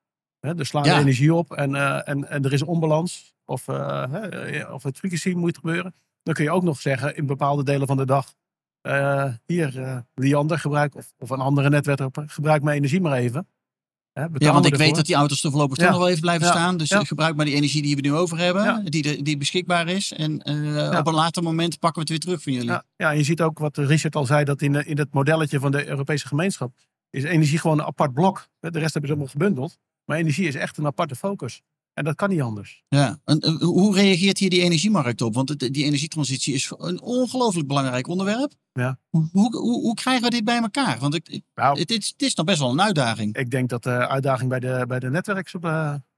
Dus 0.55 0.67
slaan 0.67 0.83
Ja. 0.83 0.93
de 0.95 0.99
energie 1.01 1.33
op 1.33 1.51
en, 1.53 1.75
eh, 1.75 2.07
en, 2.09 2.29
en 2.29 2.43
er 2.45 2.53
is 2.53 2.61
onbalans 2.63 3.33
of, 3.45 3.67
eh, 3.67 4.03
hè, 4.11 4.63
of 4.65 4.83
het 4.83 4.97
frequency 4.97 5.29
moet 5.29 5.57
gebeuren. 5.57 5.93
Dan 6.23 6.33
kun 6.33 6.43
je 6.43 6.51
ook 6.51 6.63
nog 6.63 6.79
zeggen 6.81 7.15
in 7.15 7.25
bepaalde 7.25 7.63
delen 7.63 7.87
van 7.87 7.97
de 7.97 8.05
dag, 8.05 8.33
eh, 8.81 9.25
hier, 9.45 9.81
eh 9.81 9.97
Liander 10.15 10.59
gebruik 10.59 10.95
of, 10.95 11.13
of 11.19 11.29
een 11.29 11.39
andere 11.39 11.69
netwerker, 11.69 12.09
gebruik 12.25 12.63
mijn 12.63 12.77
energie 12.77 13.01
maar 13.01 13.17
even. 13.17 13.47
Ja, 14.13 14.29
want 14.53 14.65
ik 14.65 14.75
weet 14.75 14.95
dat 14.95 15.05
die 15.05 15.15
auto's 15.15 15.43
er 15.43 15.49
voorlopig 15.51 15.77
toch 15.77 15.89
nog 15.89 15.97
wel 15.97 16.07
even 16.09 16.21
blijven 16.21 16.45
Ja. 16.47 16.51
staan. 16.51 16.77
Dus 16.77 16.89
Ja. 16.89 17.03
gebruik 17.03 17.35
maar 17.35 17.45
die 17.45 17.55
energie 17.55 17.81
die 17.81 17.95
we 17.95 18.01
nu 18.01 18.13
over 18.13 18.37
hebben, 18.37 18.85
die, 18.85 19.01
de- 19.01 19.21
die 19.21 19.37
beschikbaar 19.37 19.87
is. 19.87 20.11
En 20.13 20.41
eh, 20.41 20.99
op 20.99 21.07
een 21.07 21.13
later 21.13 21.43
moment 21.43 21.79
pakken 21.79 21.93
we 21.93 21.99
het 21.99 22.09
weer 22.09 22.19
terug 22.19 22.43
van 22.43 22.53
jullie. 22.53 22.67
Ja, 22.69 22.83
ja, 22.95 23.11
en 23.11 23.17
je 23.17 23.23
ziet 23.23 23.41
ook 23.41 23.59
wat 23.59 23.77
Richard 23.77 24.15
al 24.15 24.25
zei, 24.25 24.43
dat 24.43 24.61
in, 24.61 24.75
eh, 24.75 24.89
in 24.89 24.97
het 24.97 25.13
modelletje 25.13 25.59
van 25.59 25.71
de 25.71 25.87
Europese 25.87 26.27
gemeenschap 26.27 26.73
is 27.11 27.23
energie 27.23 27.59
gewoon 27.59 27.79
een 27.79 27.85
apart 27.85 28.13
blok. 28.13 28.47
De 28.59 28.69
rest 28.79 28.93
hebben 28.93 29.01
ze 29.01 29.07
allemaal 29.15 29.27
gebundeld. 29.27 29.77
Maar 30.05 30.17
energie 30.17 30.47
is 30.47 30.55
echt 30.55 30.77
een 30.77 30.85
aparte 30.85 31.15
focus. 31.15 31.61
En 31.93 32.03
dat 32.03 32.15
kan 32.15 32.29
niet 32.29 32.41
anders. 32.41 32.83
Ja. 32.87 33.19
En, 33.25 33.39
eh, 33.39 33.55
hoe 33.55 33.95
reageert 33.95 34.37
hier 34.37 34.49
die 34.49 34.61
energiemarkt 34.61 35.21
op? 35.21 35.33
Want 35.33 35.73
die 35.73 35.85
energietransitie 35.85 36.53
is 36.53 36.71
een 36.77 37.01
ongelooflijk 37.01 37.67
belangrijk 37.67 38.07
onderwerp. 38.07 38.53
Ja. 38.71 38.99
Hoe, 39.09 39.29
hoe, 39.31 39.55
hoe, 39.59 39.93
krijgen 39.93 40.23
we 40.23 40.29
dit 40.29 40.43
bij 40.43 40.57
elkaar? 40.61 40.99
Want 40.99 41.13
ik, 41.15 41.29
ik- 41.29 41.43
Nou, 41.55 41.79
het, 41.79 41.91
is, 41.91 42.07
het 42.09 42.21
is 42.21 42.35
nog 42.35 42.45
best 42.45 42.59
wel 42.59 42.71
een 42.71 42.81
uitdaging. 42.81 43.35
ik 43.37 43.49
denk 43.51 43.69
dat 43.69 43.83
de 43.83 44.07
uitdaging 44.07 44.49
bij 44.49 44.59
de, 44.59 44.83
bij 44.87 44.99
de 44.99 45.09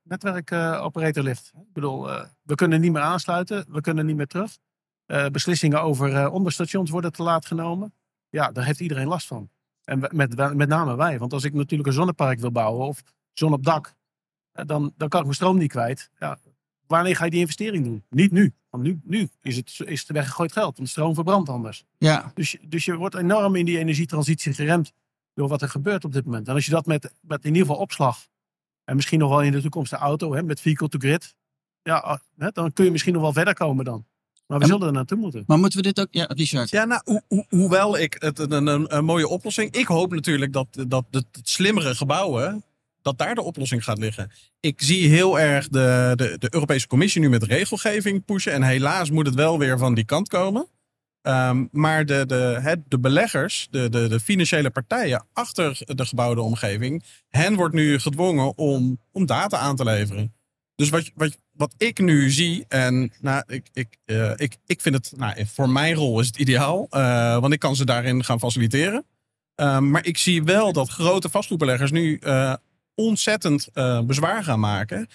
netwerkoperator 0.03 1.23
ligt. 1.23 1.51
Ik 1.55 1.73
bedoel, 1.73 2.09
eh, 2.11 2.25
we 2.41 2.55
kunnen 2.55 2.81
niet 2.81 2.91
meer 2.91 3.01
aansluiten. 3.01 3.65
We 3.69 3.81
kunnen 3.81 4.05
niet 4.05 4.15
meer 4.15 4.27
terug. 4.27 4.57
Eh, 5.05 5.25
beslissingen 5.27 5.81
over 5.81 6.29
onderstations 6.29 6.89
worden 6.89 7.11
te 7.11 7.23
laat 7.23 7.45
genomen. 7.45 7.93
Ja, 8.29 8.51
daar 8.51 8.65
heeft 8.65 8.79
iedereen 8.79 9.07
last 9.07 9.27
van. 9.27 9.49
En 9.83 9.99
met, 10.11 10.55
met 10.55 10.67
name 10.69 10.95
wij. 10.95 11.19
Want 11.19 11.33
als 11.33 11.43
ik 11.43 11.53
natuurlijk 11.53 11.87
een 11.89 11.95
zonnepark 11.95 12.39
wil 12.39 12.51
bouwen 12.51 12.87
of 12.87 13.01
zon 13.33 13.53
op 13.53 13.63
dak, 13.63 13.95
eh, 14.51 14.65
dan, 14.65 14.93
dan 14.97 15.09
kan 15.09 15.19
ik 15.19 15.25
mijn 15.25 15.35
stroom 15.37 15.57
niet 15.57 15.71
kwijt. 15.71 16.09
Ja, 16.19 16.37
wanneer 16.87 17.15
ga 17.15 17.25
je 17.25 17.31
die 17.31 17.39
investering 17.39 17.85
doen? 17.85 18.03
Niet 18.09 18.31
nu. 18.31 18.53
Want 18.69 18.83
nu, 18.83 18.99
nu 19.03 19.29
is, 19.41 19.55
het, 19.55 19.79
is 19.85 19.99
het 20.01 20.11
weggegooid 20.11 20.51
geld. 20.51 20.77
Want 20.77 20.89
stroom 20.89 21.13
verbrandt 21.13 21.49
anders. 21.49 21.85
Ja, 21.97 22.31
Dus, 22.35 22.51
je- 22.51 22.67
dus 22.67 22.85
je 22.85 22.95
wordt 22.95 23.15
enorm 23.15 23.55
in 23.55 23.65
die 23.65 23.77
energietransitie 23.77 24.53
geremd 24.53 24.93
door 25.33 25.47
wat 25.47 25.61
er 25.61 25.69
gebeurt 25.69 26.05
op 26.05 26.13
dit 26.13 26.25
moment. 26.25 26.47
En 26.47 26.53
als 26.53 26.65
je 26.65 26.71
dat 26.71 26.85
met, 26.85 27.13
met 27.21 27.43
in 27.43 27.47
ieder 27.53 27.67
geval 27.67 27.81
opslag 27.81 28.27
en 28.83 28.95
misschien 28.95 29.19
nog 29.19 29.29
wel 29.29 29.41
in 29.41 29.51
de 29.51 29.61
toekomst 29.61 29.89
de 29.91 29.97
auto 29.97 30.33
hè, 30.33 30.43
met 30.43 30.61
vehicle 30.61 30.87
to 30.89 30.99
grid, 30.99 31.35
ja, 31.81 31.97
ah, 31.97 32.19
hè, 32.37 32.49
dan 32.51 32.73
kun 32.73 32.85
je 32.85 32.91
misschien 32.91 33.13
nog 33.13 33.21
wel 33.21 33.33
verder 33.33 33.53
komen 33.53 33.85
dan. 33.85 34.05
Maar 34.47 34.57
we 34.57 34.63
En- 34.63 34.69
zullen 34.69 34.87
er 34.87 34.93
naartoe 34.93 35.17
moeten. 35.17 35.43
maar 35.47 35.57
moeten 35.59 35.77
we 35.77 35.83
dit 35.83 35.99
ook... 35.99 36.07
Ja, 36.11 36.25
Richard. 36.27 36.69
Ja, 36.69 36.85
nou, 36.85 37.01
ho- 37.05 37.21
ho- 37.27 37.45
hoewel 37.49 37.97
ik 37.97 38.15
het 38.19 38.39
een, 38.39 38.51
een, 38.67 38.95
een 38.95 39.05
mooie 39.05 39.27
oplossing. 39.27 39.71
Ik 39.75 39.85
hoop 39.87 40.11
natuurlijk 40.13 40.53
dat, 40.53 40.67
dat 40.87 41.05
de, 41.09 41.23
de 41.31 41.39
slimmere 41.43 41.95
gebouwen. 41.95 42.63
dat 43.01 43.17
daar 43.17 43.35
de 43.35 43.41
oplossing 43.41 43.83
gaat 43.83 43.97
liggen. 43.97 44.31
Ik 44.59 44.81
zie 44.81 45.09
heel 45.09 45.39
erg 45.39 45.67
de, 45.69 46.13
de, 46.15 46.35
de 46.39 46.47
Europese 46.53 46.87
Commissie 46.87 47.21
nu 47.21 47.29
met 47.29 47.43
regelgeving 47.43 48.25
pushen. 48.25 48.53
En 48.53 48.63
helaas 48.63 49.09
moet 49.11 49.25
het 49.25 49.35
wel 49.35 49.59
weer 49.59 49.77
van 49.77 49.93
die 49.93 50.05
kant 50.05 50.27
komen. 50.27 50.67
Ehm, 51.21 51.65
maar 51.71 52.05
de, 52.05 52.25
de, 52.25 52.35
het, 52.61 52.79
de 52.87 52.99
beleggers, 52.99 53.67
de, 53.71 53.89
de, 53.89 54.07
de 54.07 54.19
financiële 54.19 54.69
partijen 54.69 55.25
achter 55.33 55.81
de 55.85 56.05
gebouwde 56.05 56.41
omgeving. 56.41 57.03
hen 57.29 57.55
wordt 57.55 57.73
nu 57.73 57.99
gedwongen 57.99 58.57
om, 58.57 58.99
om 59.11 59.25
data 59.25 59.57
aan 59.57 59.75
te 59.75 59.83
leveren. 59.83 60.33
Dus 60.75 60.89
wat, 60.89 61.11
wat, 61.15 61.37
wat 61.51 61.73
ik 61.77 61.99
nu 61.99 62.29
zie, 62.31 62.65
en 62.67 63.11
nou, 63.21 63.43
ik, 63.47 63.67
ik, 63.73 63.97
eh, 64.05 64.31
ik, 64.35 64.57
ik 64.65 64.81
vind 64.81 64.95
het, 64.95 65.13
nou, 65.15 65.45
voor 65.45 65.69
mijn 65.69 65.93
rol 65.95 66.19
is 66.19 66.27
het 66.27 66.37
ideaal, 66.37 66.87
eh, 66.89 67.39
want 67.39 67.53
ik 67.53 67.59
kan 67.59 67.75
ze 67.75 67.85
daarin 67.85 68.23
gaan 68.23 68.39
faciliteren. 68.39 69.05
Ehm, 69.55 69.89
maar 69.89 70.05
ik 70.05 70.17
zie 70.17 70.43
wel 70.43 70.73
dat 70.73 70.89
grote 70.89 71.29
vastgoedbeleggers 71.29 71.91
nu 71.91 72.17
eh, 72.17 72.53
ontzettend 72.95 73.67
eh, 73.73 74.01
bezwaar 74.01 74.43
gaan 74.43 74.59
maken. 74.59 75.07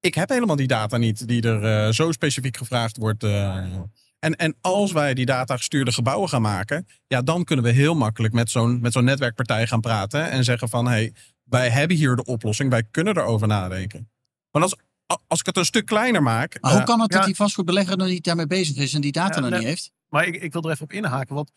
Ik 0.00 0.14
heb 0.14 0.28
helemaal 0.28 0.56
die 0.56 0.66
data 0.66 0.96
niet 0.96 1.28
die 1.28 1.42
er 1.42 1.64
eh, 1.86 1.92
zo 1.92 2.12
specifiek 2.12 2.56
gevraagd 2.56 2.96
wordt. 2.96 3.22
eh. 3.22 3.56
En, 4.18 4.36
en 4.36 4.56
als 4.60 4.92
wij 4.92 5.14
die 5.14 5.26
data-gestuurde 5.26 5.92
gebouwen 5.92 6.28
gaan 6.28 6.42
maken, 6.42 6.86
ja, 7.06 7.22
dan 7.22 7.44
kunnen 7.44 7.64
we 7.64 7.70
heel 7.70 7.94
makkelijk 7.94 8.34
met 8.34 8.50
zo'n, 8.50 8.86
zo'n 8.88 9.04
netwerkpartij 9.04 9.66
gaan 9.66 9.80
praten 9.80 10.30
en 10.30 10.44
zeggen 10.44 10.68
van, 10.68 10.86
hey, 10.86 11.12
wij 11.44 11.70
hebben 11.70 11.96
hier 11.96 12.16
de 12.16 12.24
oplossing, 12.24 12.70
wij 12.70 12.82
kunnen 12.90 13.16
erover 13.16 13.46
nadenken. 13.46 14.10
Want 14.50 14.64
als, 14.64 14.76
als 15.26 15.40
ik 15.40 15.46
het 15.46 15.56
een 15.56 15.64
stuk 15.64 15.86
kleiner 15.86 16.22
maak. 16.22 16.58
Maar 16.60 16.70
hoe 16.70 16.80
eh, 16.80 16.86
kan 16.86 17.00
het 17.00 17.10
dat 17.10 17.24
die 17.24 17.34
vastgoedbelegger 17.34 17.96
nog 17.96 18.08
niet 18.08 18.24
daarmee 18.24 18.46
bezig 18.46 18.76
is 18.76 18.94
en 18.94 19.00
die 19.00 19.12
data 19.12 19.40
nog 19.40 19.50
niet 19.50 19.62
heeft? 19.62 19.92
Maar 20.08 20.26
ik, 20.26 20.42
ik 20.42 20.52
wil 20.52 20.62
er 20.62 20.70
even 20.70 20.84
op 20.84 20.92
inhaken. 20.92 21.34
Want 21.34 21.52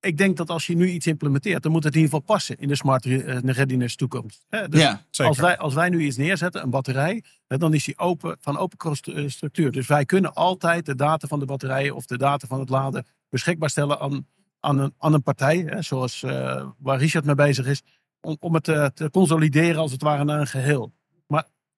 ik 0.00 0.16
denk 0.16 0.36
dat 0.36 0.50
als 0.50 0.66
je 0.66 0.76
nu 0.76 0.88
iets 0.88 1.06
implementeert, 1.06 1.62
dan 1.62 1.72
moet 1.72 1.84
het 1.84 1.94
in 1.94 2.00
ieder 2.00 2.14
geval 2.14 2.34
passen 2.34 2.58
in 2.58 2.68
de 2.68 2.76
smart 2.76 3.06
eh, 3.06 3.38
readiness 3.38 3.96
toekomst. 3.96 4.46
Dus 4.48 4.80
ja, 4.80 5.04
zeker. 5.10 5.30
als, 5.30 5.38
wij, 5.38 5.58
als 5.58 5.74
wij 5.74 5.88
nu 5.88 6.04
iets 6.04 6.16
neerzetten, 6.16 6.62
een 6.62 6.70
batterij, 6.70 7.22
dan 7.46 7.74
is 7.74 7.84
die 7.84 7.98
open, 7.98 8.36
van 8.40 8.58
open 8.58 8.92
eh, 9.02 9.28
structuur. 9.28 9.72
Dus 9.72 9.86
wij 9.86 10.04
kunnen 10.04 10.34
altijd 10.34 10.86
de 10.86 10.94
data 10.94 11.28
van 11.28 11.38
de 11.38 11.46
batterijen 11.46 11.94
of 11.94 12.06
de 12.06 12.18
data 12.18 12.46
van 12.46 12.60
het 12.60 12.68
laden 12.68 13.06
beschikbaar 13.28 13.70
stellen 13.70 14.00
aan, 14.00 14.26
aan, 14.60 14.78
een, 14.78 14.94
aan 14.98 15.12
een 15.12 15.22
partij, 15.22 15.76
zoals 15.82 16.20
waar 16.78 16.98
Richard 16.98 17.24
mee 17.24 17.34
bezig 17.34 17.66
is, 17.66 17.82
om, 18.24 18.36
om 18.40 18.54
het 18.54 18.68
eh, 18.68 18.86
te 18.86 19.10
consolideren 19.10 19.80
als 19.80 19.92
het 19.92 20.02
ware 20.02 20.24
naar 20.24 20.40
een 20.40 20.46
geheel. 20.46 20.92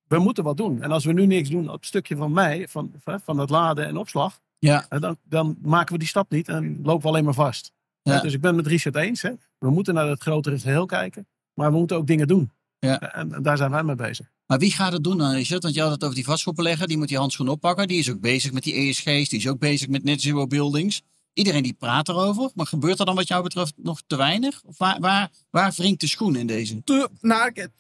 We 0.09 0.19
moeten 0.19 0.45
wat 0.45 0.57
doen. 0.57 0.83
En 0.83 0.91
als 0.91 1.05
we 1.05 1.13
nu 1.13 1.27
niks 1.27 1.49
doen 1.49 1.69
op 1.69 1.75
het 1.75 1.87
stukje 1.87 2.17
van 2.17 2.33
mij, 2.33 2.69
van, 2.69 2.93
van 3.25 3.39
het 3.39 3.51
laden 3.51 3.87
en 3.87 3.97
opslag, 3.97 4.41
ja, 4.59 4.87
dan, 4.89 5.17
dan 5.25 5.57
maken 5.63 5.93
we 5.93 5.99
die 5.99 6.09
stap 6.09 6.31
niet 6.31 6.49
en 6.49 6.79
lopen 6.83 7.03
we 7.03 7.09
alleen 7.09 7.25
maar 7.25 7.35
vast. 7.35 7.73
Ja. 8.03 8.21
Dus 8.21 8.33
ik 8.33 8.41
ben 8.41 8.55
het 8.55 8.63
met 8.63 8.73
Richard 8.73 8.97
eens. 8.97 9.23
Hè. 9.23 9.31
We 9.59 9.71
moeten 9.71 9.95
naar 9.95 10.09
het 10.09 10.23
grotere 10.23 10.59
geheel 10.59 10.87
kijken. 10.87 11.27
Maar 11.55 11.73
we 11.73 11.79
moeten 11.79 11.97
ook 11.97 12.07
dingen 12.07 12.27
doen. 12.29 12.51
Ja. 12.79 13.01
En, 13.01 13.33
en 13.35 13.43
daar 13.43 13.57
zijn 13.57 13.71
wij 13.71 13.83
mee 13.83 13.95
bezig. 13.95 14.31
Maar 14.47 14.59
wie 14.59 14.71
gaat 14.73 14.93
het 14.93 15.05
doen 15.05 15.19
dan, 15.19 15.33
Richard? 15.33 15.63
Want 15.63 15.75
je 15.75 15.81
had 15.81 15.91
het 15.91 16.03
over 16.03 16.15
die 16.15 16.25
vastgoedbelegger. 16.25 16.89
Die 16.89 16.97
moet 16.99 17.09
die 17.09 17.19
handschoen 17.19 17.49
oppakken. 17.49 17.89
Die 17.89 17.99
is 17.99 18.11
ook 18.11 18.21
bezig 18.21 18.53
met 18.53 18.63
die 18.63 18.75
ESG's. 18.75 19.29
Die 19.29 19.39
is 19.39 19.49
ook 19.49 19.59
bezig 19.59 19.89
met 19.89 20.05
net 20.05 20.21
zero 20.21 20.47
buildings. 20.47 21.03
Iedereen 21.33 21.63
die 21.63 21.73
praat 21.79 22.09
erover. 22.09 22.51
Maar 22.55 22.67
gebeurt 22.67 22.99
er 22.99 23.07
dan 23.07 23.15
wat 23.15 23.29
jou 23.29 23.43
betreft 23.43 23.73
nog 23.77 24.03
te 24.07 24.17
weinig? 24.17 24.63
Of 24.65 24.79
waar, 24.79 25.01
waar, 25.01 25.31
waar 25.51 25.73
wringt 25.77 26.01
de 26.01 26.07
schoen 26.07 26.37
in 26.37 26.47
deze? 26.47 26.83
te- 26.85 27.09
nou, 27.21 27.51
ik- 27.55 27.71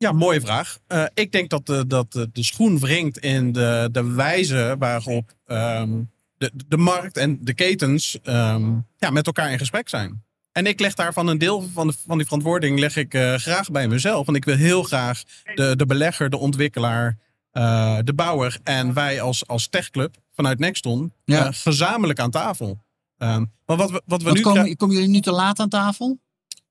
ja, 0.00 0.12
mooie 0.12 0.40
vraag. 0.40 0.78
Eh, 0.86 1.04
ik 1.14 1.32
denk 1.32 1.50
dat, 1.50 1.66
de, 1.66 1.86
dat 1.86 2.12
de, 2.12 2.30
de 2.32 2.44
schoen 2.44 2.78
wringt 2.78 3.18
in 3.18 3.52
de, 3.52 3.88
de 3.92 4.04
wijze 4.12 4.76
waarop 4.78 5.32
ehm, 5.46 6.02
de, 6.38 6.50
de 6.66 6.76
markt 6.76 7.16
en 7.16 7.38
de 7.40 7.54
ketens 7.54 8.18
ehm, 8.22 8.72
ja, 8.96 9.10
met 9.10 9.26
elkaar 9.26 9.52
in 9.52 9.58
gesprek 9.58 9.88
zijn. 9.88 10.24
En 10.52 10.66
ik 10.66 10.80
leg 10.80 10.94
daarvan 10.94 11.26
een 11.26 11.38
deel 11.38 11.62
van, 11.72 11.86
de, 11.86 11.92
van 12.06 12.16
die 12.16 12.26
verantwoording 12.26 12.78
leg 12.78 12.96
ik 12.96 13.14
eh, 13.14 13.34
graag 13.34 13.70
bij 13.70 13.88
mezelf. 13.88 14.26
Want 14.26 14.36
ik 14.38 14.44
wil 14.44 14.56
heel 14.56 14.82
graag 14.82 15.22
de, 15.54 15.76
de 15.76 15.86
belegger, 15.86 16.30
de 16.30 16.38
ontwikkelaar, 16.38 17.18
eh, 17.50 17.98
de 18.04 18.14
bouwer 18.14 18.58
en 18.62 18.94
wij 18.94 19.20
als, 19.20 19.46
als 19.46 19.68
techclub 19.68 20.16
vanuit 20.34 20.58
Nexton 20.58 21.12
Ja. 21.24 21.52
gezamenlijk 21.52 22.18
aan 22.18 22.30
tafel. 22.30 22.78
Ehm, 23.18 23.44
maar 23.66 23.76
wat 23.76 23.90
we, 23.90 24.02
wat 24.06 24.18
we 24.18 24.24
Want 24.24 24.36
nu 24.36 24.42
komen, 24.42 24.76
komen 24.76 24.94
jullie 24.94 25.10
nu 25.10 25.20
te 25.20 25.32
laat 25.32 25.58
aan 25.58 25.68
tafel? 25.68 26.18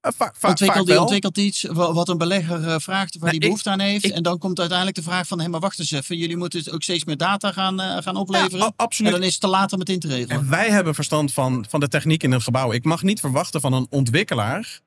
Eh, 0.01 0.12
vaak, 0.18 0.36
ontwikkelt, 0.48 0.88
die 0.88 1.00
ontwikkelt 1.00 1.38
iets 1.38 1.62
wa- 1.63 1.94
wat 1.94 2.10
een 2.10 2.18
belegger 2.18 2.68
eh, 2.68 2.75
vraagt, 2.79 3.18
waar 3.18 3.29
Nee, 3.29 3.32
die 3.32 3.34
ik- 3.34 3.46
behoefte 3.46 3.70
aan 3.70 3.79
heeft. 3.79 4.06
ik- 4.06 4.12
en 4.12 4.24
dan 4.24 4.38
komt 4.38 4.60
uiteindelijk 4.60 4.98
de 4.98 5.03
vraag 5.03 5.27
van, 5.27 5.39
hé, 5.41 5.48
maar 5.48 5.60
wacht 5.60 5.79
eens 5.79 5.91
even. 5.91 6.18
Jullie 6.18 6.38
moeten 6.38 6.60
het 6.60 6.72
ook 6.72 6.84
steeds 6.84 7.03
meer 7.03 7.18
data 7.18 7.51
gaan, 7.51 7.79
eh, 7.82 7.98
gaan 7.98 8.15
opleveren. 8.15 8.58
Ja, 8.58 8.63
a- 8.63 8.68
en 8.68 8.74
absoluut. 8.75 9.12
dan 9.12 9.24
is 9.24 9.32
het 9.32 9.41
te 9.41 9.48
laat 9.48 9.74
om 9.74 9.79
het 9.79 9.89
in 9.89 10.00
te 10.00 10.08
regelen. 10.08 10.38
En 10.38 10.50
wij 10.50 10.70
hebben 10.70 10.96
verstand 10.96 11.34
van, 11.34 11.65
van 11.70 11.79
de 11.79 11.88
techniek 11.88 12.24
in 12.24 12.32
een 12.32 12.41
gebouw. 12.41 12.72
Ik 12.72 12.84
mag 12.86 13.03
niet 13.03 13.20
verwachten 13.20 13.62
van 13.62 13.74
een 13.74 13.88
ontwikkelaar 13.89 14.79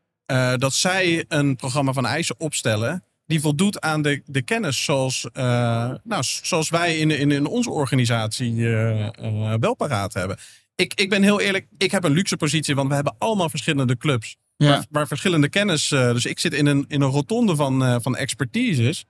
dat 0.56 0.72
zij 0.74 1.24
een 1.28 1.56
programma 1.56 1.92
van 1.92 2.06
eisen 2.06 2.34
opstellen. 2.38 3.04
die 3.26 3.40
voldoet 3.40 3.80
aan 3.80 4.02
de, 4.02 4.22
de 4.26 4.42
kennis 4.42 4.84
zoals, 4.84 5.26
nou, 5.32 6.22
zoals 6.42 6.68
wij 6.70 6.96
in, 6.98 7.10
in, 7.10 7.30
in 7.30 7.46
onze 7.46 7.70
organisatie 7.70 8.74
eh, 8.74 9.54
wel 9.60 9.74
paraat 9.74 10.14
hebben. 10.14 10.36
Ik, 10.74 10.94
ik 10.94 11.08
ben 11.08 11.22
heel 11.22 11.40
eerlijk, 11.40 11.66
ik 11.78 11.90
heb 11.90 12.04
een 12.04 12.12
luxe 12.12 12.36
positie, 12.36 12.74
want 12.74 12.88
we 12.88 12.94
hebben 12.94 13.14
allemaal 13.18 13.48
verschillende 13.48 13.96
clubs. 13.96 14.36
Ja. 14.62 14.68
Waar, 14.68 14.86
waar 14.90 15.06
verschillende 15.06 15.48
kennis. 15.48 15.90
eh, 15.90 16.12
dus 16.12 16.26
ik 16.26 16.38
zit 16.38 16.52
in 16.54 16.66
een, 16.66 16.84
in 16.88 17.00
een 17.00 17.10
rotonde 17.10 17.56
van, 17.56 17.84
eh, 17.84 17.96
van 18.00 18.16
expertises. 18.16 19.04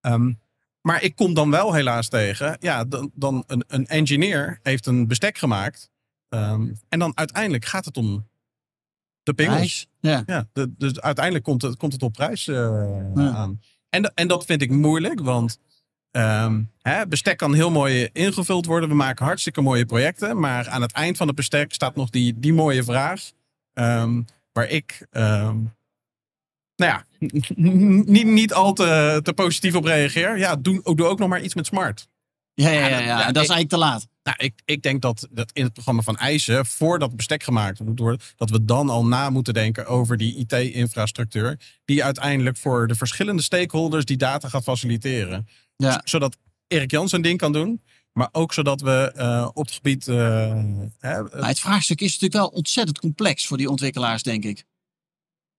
Ehm, 0.00 0.32
maar 0.80 1.02
ik 1.02 1.16
kom 1.16 1.34
dan 1.34 1.50
wel 1.50 1.72
helaas 1.74 2.08
tegen. 2.08 2.56
Ja, 2.60 2.84
dan, 2.84 3.10
dan 3.14 3.44
een, 3.46 3.64
een 3.66 3.86
engineer 3.86 4.58
heeft 4.62 4.86
een 4.86 5.06
bestek 5.06 5.38
gemaakt. 5.38 5.90
Ehm, 6.28 6.66
en 6.88 6.98
dan 6.98 7.12
uiteindelijk 7.14 7.64
gaat 7.64 7.84
het 7.84 7.96
om 7.96 8.28
de 9.22 9.34
pingels. 9.34 9.86
Ja. 10.00 10.22
Ja, 10.26 10.48
de, 10.52 10.74
dus 10.78 11.00
uiteindelijk 11.00 11.44
komt 11.44 11.62
het, 11.62 11.76
komt 11.76 11.92
het 11.92 12.02
op 12.02 12.12
prijs 12.12 12.48
eh, 12.48 12.54
Ja. 13.14 13.30
aan. 13.30 13.60
En, 13.88 14.12
en 14.14 14.28
dat 14.28 14.44
vind 14.44 14.62
ik 14.62 14.70
moeilijk, 14.70 15.20
want 15.20 15.58
ehm, 16.10 16.62
hè, 16.82 17.06
bestek 17.06 17.36
kan 17.38 17.54
heel 17.54 17.70
mooi 17.70 18.08
ingevuld 18.12 18.66
worden. 18.66 18.88
We 18.88 18.94
maken 18.94 19.24
hartstikke 19.24 19.60
mooie 19.60 19.86
projecten. 19.86 20.40
Maar 20.40 20.68
aan 20.68 20.82
het 20.82 20.92
eind 20.92 21.16
van 21.16 21.26
het 21.26 21.36
bestek 21.36 21.72
staat 21.72 21.96
nog 21.96 22.10
die, 22.10 22.38
die 22.38 22.52
mooie 22.52 22.84
vraag. 22.84 23.30
ehm, 23.72 24.22
waar 24.54 24.68
ik, 24.68 25.06
ehm, 25.10 25.56
nou 26.76 26.92
ja, 26.92 27.04
niet, 28.04 28.26
niet 28.26 28.52
al 28.52 28.72
te, 28.72 29.20
te 29.22 29.32
positief 29.32 29.74
op 29.74 29.84
reageer. 29.84 30.38
Ja, 30.38 30.56
doe, 30.56 30.94
doe 30.94 31.06
ook 31.06 31.18
nog 31.18 31.28
maar 31.28 31.42
iets 31.42 31.54
met 31.54 31.66
smart. 31.66 32.08
Ja, 32.54 32.70
ja, 32.70 32.86
ja, 32.86 32.98
Ja, 32.98 33.16
dat 33.16 33.42
is 33.42 33.48
eigenlijk 33.48 33.68
te 33.68 33.76
laat. 33.76 34.06
Nou, 34.22 34.36
ik, 34.40 34.54
ik 34.64 34.82
denk 34.82 35.02
dat, 35.02 35.28
dat 35.30 35.50
in 35.52 35.64
het 35.64 35.72
programma 35.72 36.02
van 36.02 36.16
eisen, 36.16 36.66
voordat 36.66 37.16
bestek 37.16 37.42
gemaakt 37.42 37.80
moet 37.80 37.98
worden, 37.98 38.20
dat 38.36 38.50
we 38.50 38.64
dan 38.64 38.88
al 38.88 39.06
na 39.06 39.30
moeten 39.30 39.54
denken 39.54 39.86
over 39.86 40.16
die 40.16 40.36
IT-infrastructuur, 40.36 41.58
die 41.84 42.04
uiteindelijk 42.04 42.56
voor 42.56 42.86
de 42.86 42.94
verschillende 42.94 43.42
stakeholders 43.42 44.04
die 44.04 44.16
data 44.16 44.48
gaat 44.48 44.62
faciliteren. 44.62 45.48
Ja. 45.76 46.00
Zodat 46.04 46.36
Erik 46.66 46.90
Jans 46.90 47.10
zijn 47.10 47.22
ding 47.22 47.38
kan 47.38 47.52
doen, 47.52 47.82
maar 48.14 48.28
ook 48.32 48.52
zodat 48.52 48.80
we 48.80 49.12
eh, 49.16 49.48
op 49.52 49.64
het 49.66 49.74
gebied. 49.74 50.08
eh, 50.08 50.14
hè, 50.98 51.28
eh, 51.28 51.40
Maar 51.40 51.48
het 51.48 51.60
vraagstuk 51.60 52.00
is 52.00 52.06
natuurlijk 52.12 52.32
wel 52.40 52.48
ontzettend 52.48 52.98
complex 52.98 53.46
voor 53.46 53.56
die 53.56 53.70
ontwikkelaars, 53.70 54.22
denk 54.22 54.44
ik. 54.44 54.64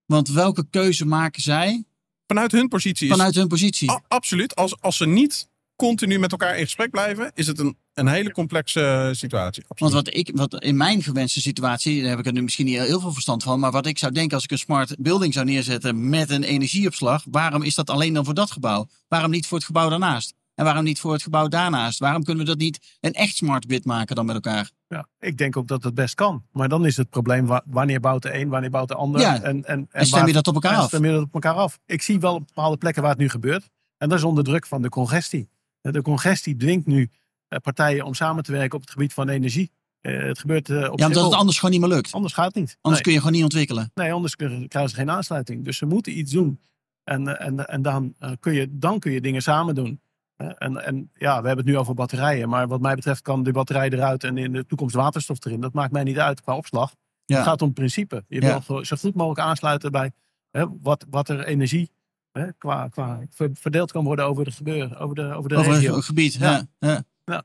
Want 0.06 0.28
welke 0.30 0.66
keuze 0.70 1.06
maken 1.06 1.42
zij 1.42 1.84
vanuit 2.28 2.52
hun 2.52 2.68
positie 2.68 3.08
is 3.08 3.16
vanuit 3.16 3.36
hun 3.36 3.48
positie? 3.48 3.92
a- 3.92 4.02
absoluut. 4.08 4.56
Als, 4.56 4.82
als 4.82 4.98
ze 4.98 5.06
niet 5.08 5.50
continu 5.76 6.20
met 6.20 6.32
elkaar 6.32 6.58
in 6.58 6.64
gesprek 6.64 6.90
blijven, 6.92 7.32
is 7.34 7.48
het 7.48 7.60
een, 7.60 7.78
een 7.94 8.08
hele 8.08 8.32
complexe 8.32 9.10
situatie. 9.16 9.64
Want 9.68 9.94
wat 9.94 10.14
ik, 10.16 10.32
wat 10.34 10.64
in 10.64 10.78
mijn 10.78 11.04
gewenste 11.04 11.42
situatie, 11.42 12.02
daar 12.02 12.10
heb 12.10 12.20
ik 12.20 12.26
er 12.26 12.32
nu 12.34 12.42
misschien 12.42 12.66
niet 12.66 12.78
heel 12.80 13.00
veel 13.00 13.14
verstand 13.14 13.44
van, 13.44 13.60
maar 13.60 13.72
wat 13.72 13.86
ik 13.86 13.98
zou 13.98 14.12
denken 14.12 14.36
als 14.36 14.44
ik 14.44 14.52
een 14.52 14.58
smart 14.58 14.96
building 15.00 15.34
zou 15.34 15.46
neerzetten 15.46 16.10
met 16.10 16.30
een 16.30 16.44
energieopslag, 16.44 17.24
waarom 17.32 17.64
is 17.64 17.76
dat 17.76 17.90
alleen 17.90 18.14
dan 18.14 18.26
voor 18.26 18.34
dat 18.34 18.52
gebouw? 18.52 18.88
Waarom 19.08 19.32
niet 19.32 19.48
voor 19.48 19.58
het 19.58 19.66
gebouw 19.68 19.90
daarnaast? 19.90 20.34
En 20.56 20.64
waarom 20.66 20.84
niet 20.84 21.00
voor 21.00 21.14
het 21.14 21.24
gebouw 21.24 21.48
daarnaast? 21.48 22.00
Waarom 22.00 22.24
kunnen 22.24 22.44
we 22.44 22.50
dat 22.50 22.60
niet 22.60 22.98
een 23.00 23.14
echt 23.14 23.36
smart 23.36 23.68
bid 23.68 23.86
maken 23.86 24.16
dan 24.16 24.26
met 24.26 24.36
elkaar? 24.36 24.72
Ja, 24.88 25.08
ik 25.20 25.38
denk 25.38 25.58
ook 25.58 25.68
dat 25.68 25.84
het 25.84 25.94
best 25.94 26.16
kan. 26.16 26.46
Maar 26.52 26.70
dan 26.70 26.86
is 26.86 26.98
het 26.98 27.10
probleem 27.10 27.46
wa- 27.46 27.64
wanneer 27.66 28.00
bouwt 28.00 28.22
de 28.22 28.34
een, 28.40 28.50
wanneer 28.50 28.70
bouwt 28.70 28.88
de 28.88 28.96
ander. 28.96 29.22
Ja. 29.22 29.34
En, 29.36 29.44
en, 29.44 29.66
en, 29.66 29.88
En 29.92 30.06
stem 30.06 30.28
je 30.28 30.34
dat 30.34 30.48
op 30.48 30.54
elkaar 30.54 30.78
af? 30.78 30.88
stem 30.88 31.06
je 31.06 31.12
dat 31.12 31.22
op 31.24 31.34
elkaar 31.34 31.54
af. 31.54 31.80
Ik 31.86 32.02
zie 32.02 32.20
wel 32.20 32.34
op 32.36 32.48
bepaalde 32.48 32.78
plekken 32.78 33.02
waar 33.02 33.12
het 33.12 33.20
nu 33.22 33.30
gebeurt. 33.30 33.70
En 33.98 34.10
dat 34.10 34.18
is 34.18 34.24
onder 34.24 34.44
druk 34.44 34.66
van 34.66 34.82
de 34.82 34.90
congestie. 34.90 35.50
De 35.82 36.02
congestie 36.02 36.56
dwingt 36.56 36.86
nu 36.86 37.10
eh, 37.48 37.60
partijen 37.60 38.06
om 38.06 38.14
samen 38.14 38.44
te 38.44 38.52
werken 38.52 38.76
op 38.76 38.82
het 38.82 38.92
gebied 38.92 39.14
van 39.14 39.30
energie. 39.30 39.72
Eh, 40.02 40.24
het 40.24 40.40
gebeurt 40.40 40.70
eh, 40.70 40.76
op 40.76 40.82
Ja, 40.84 40.90
omdat 40.90 41.06
Schiphol. 41.10 41.24
het 41.30 41.40
anders 41.40 41.60
gewoon 41.60 41.72
niet 41.80 41.86
meer 41.88 41.96
lukt. 41.96 42.12
Anders 42.12 42.34
gaat 42.34 42.46
het 42.46 42.56
niet. 42.56 42.78
Anders 42.82 42.94
nee. 42.94 43.02
kun 43.02 43.12
je 43.12 43.18
gewoon 43.18 43.34
niet 43.34 43.44
ontwikkelen. 43.44 43.92
nee, 43.94 44.12
anders 44.14 44.36
krijgen 44.36 44.90
ze 44.90 44.96
geen 44.96 45.12
aansluiting. 45.12 45.66
Dus 45.66 45.78
ze 45.78 45.86
moeten 45.86 46.18
iets 46.18 46.32
doen. 46.32 46.60
En, 47.04 47.40
en, 47.40 47.68
en 47.68 47.82
dan, 47.82 48.16
kun 48.40 48.54
je, 48.54 48.68
dan 48.72 49.00
kun 49.00 49.12
je 49.12 49.22
dingen 49.22 49.42
samen 49.42 49.76
doen. 49.76 50.00
En, 50.38 50.86
en 50.86 51.12
ja, 51.14 51.42
we 51.42 51.48
hebben 51.48 51.66
het 51.66 51.74
nu 51.74 51.78
over 51.78 51.94
batterijen. 51.94 52.50
Maar 52.50 52.68
wat 52.68 52.82
mij 52.82 52.96
betreft 52.96 53.22
kan 53.22 53.44
de 53.44 53.52
batterij 53.52 53.90
eruit 53.90 54.24
en 54.24 54.38
in 54.38 54.52
de 54.52 54.66
toekomst 54.66 54.96
waterstof 54.96 55.46
erin. 55.46 55.62
Dat 55.62 55.74
maakt 55.74 55.92
mij 55.92 56.04
niet 56.04 56.20
uit 56.20 56.42
qua 56.42 56.56
opslag. 56.56 56.96
Ja. 57.26 57.36
Het 57.36 57.46
gaat 57.46 57.62
om 57.62 57.74
principe. 57.74 58.26
Je 58.28 58.42
Ja. 58.42 58.62
wil 58.68 58.86
zo 58.86 58.96
goed 58.96 59.16
mogelijk 59.16 59.48
aansluiten 59.48 59.92
bij 59.92 60.12
hè, 60.52 60.66
wat, 60.82 61.06
wat 61.10 61.30
er 61.30 61.46
energie 61.46 61.92
hè, 62.32 62.54
qua, 62.54 62.88
qua 62.88 63.22
ver- 63.30 63.50
verdeeld 63.54 63.92
kan 63.92 64.04
worden 64.04 64.26
over 64.26 64.44
de 64.46 64.52
gebeuren, 64.52 64.98
over 64.98 65.16
de, 65.16 65.34
over 65.34 65.50
de 65.50 65.56
Over 65.56 65.72
regio. 65.74 65.96
een 65.96 66.04
gebied. 66.04 66.34
Ja. 66.34 66.68
Ja. 66.80 67.04
Ja. 67.24 67.44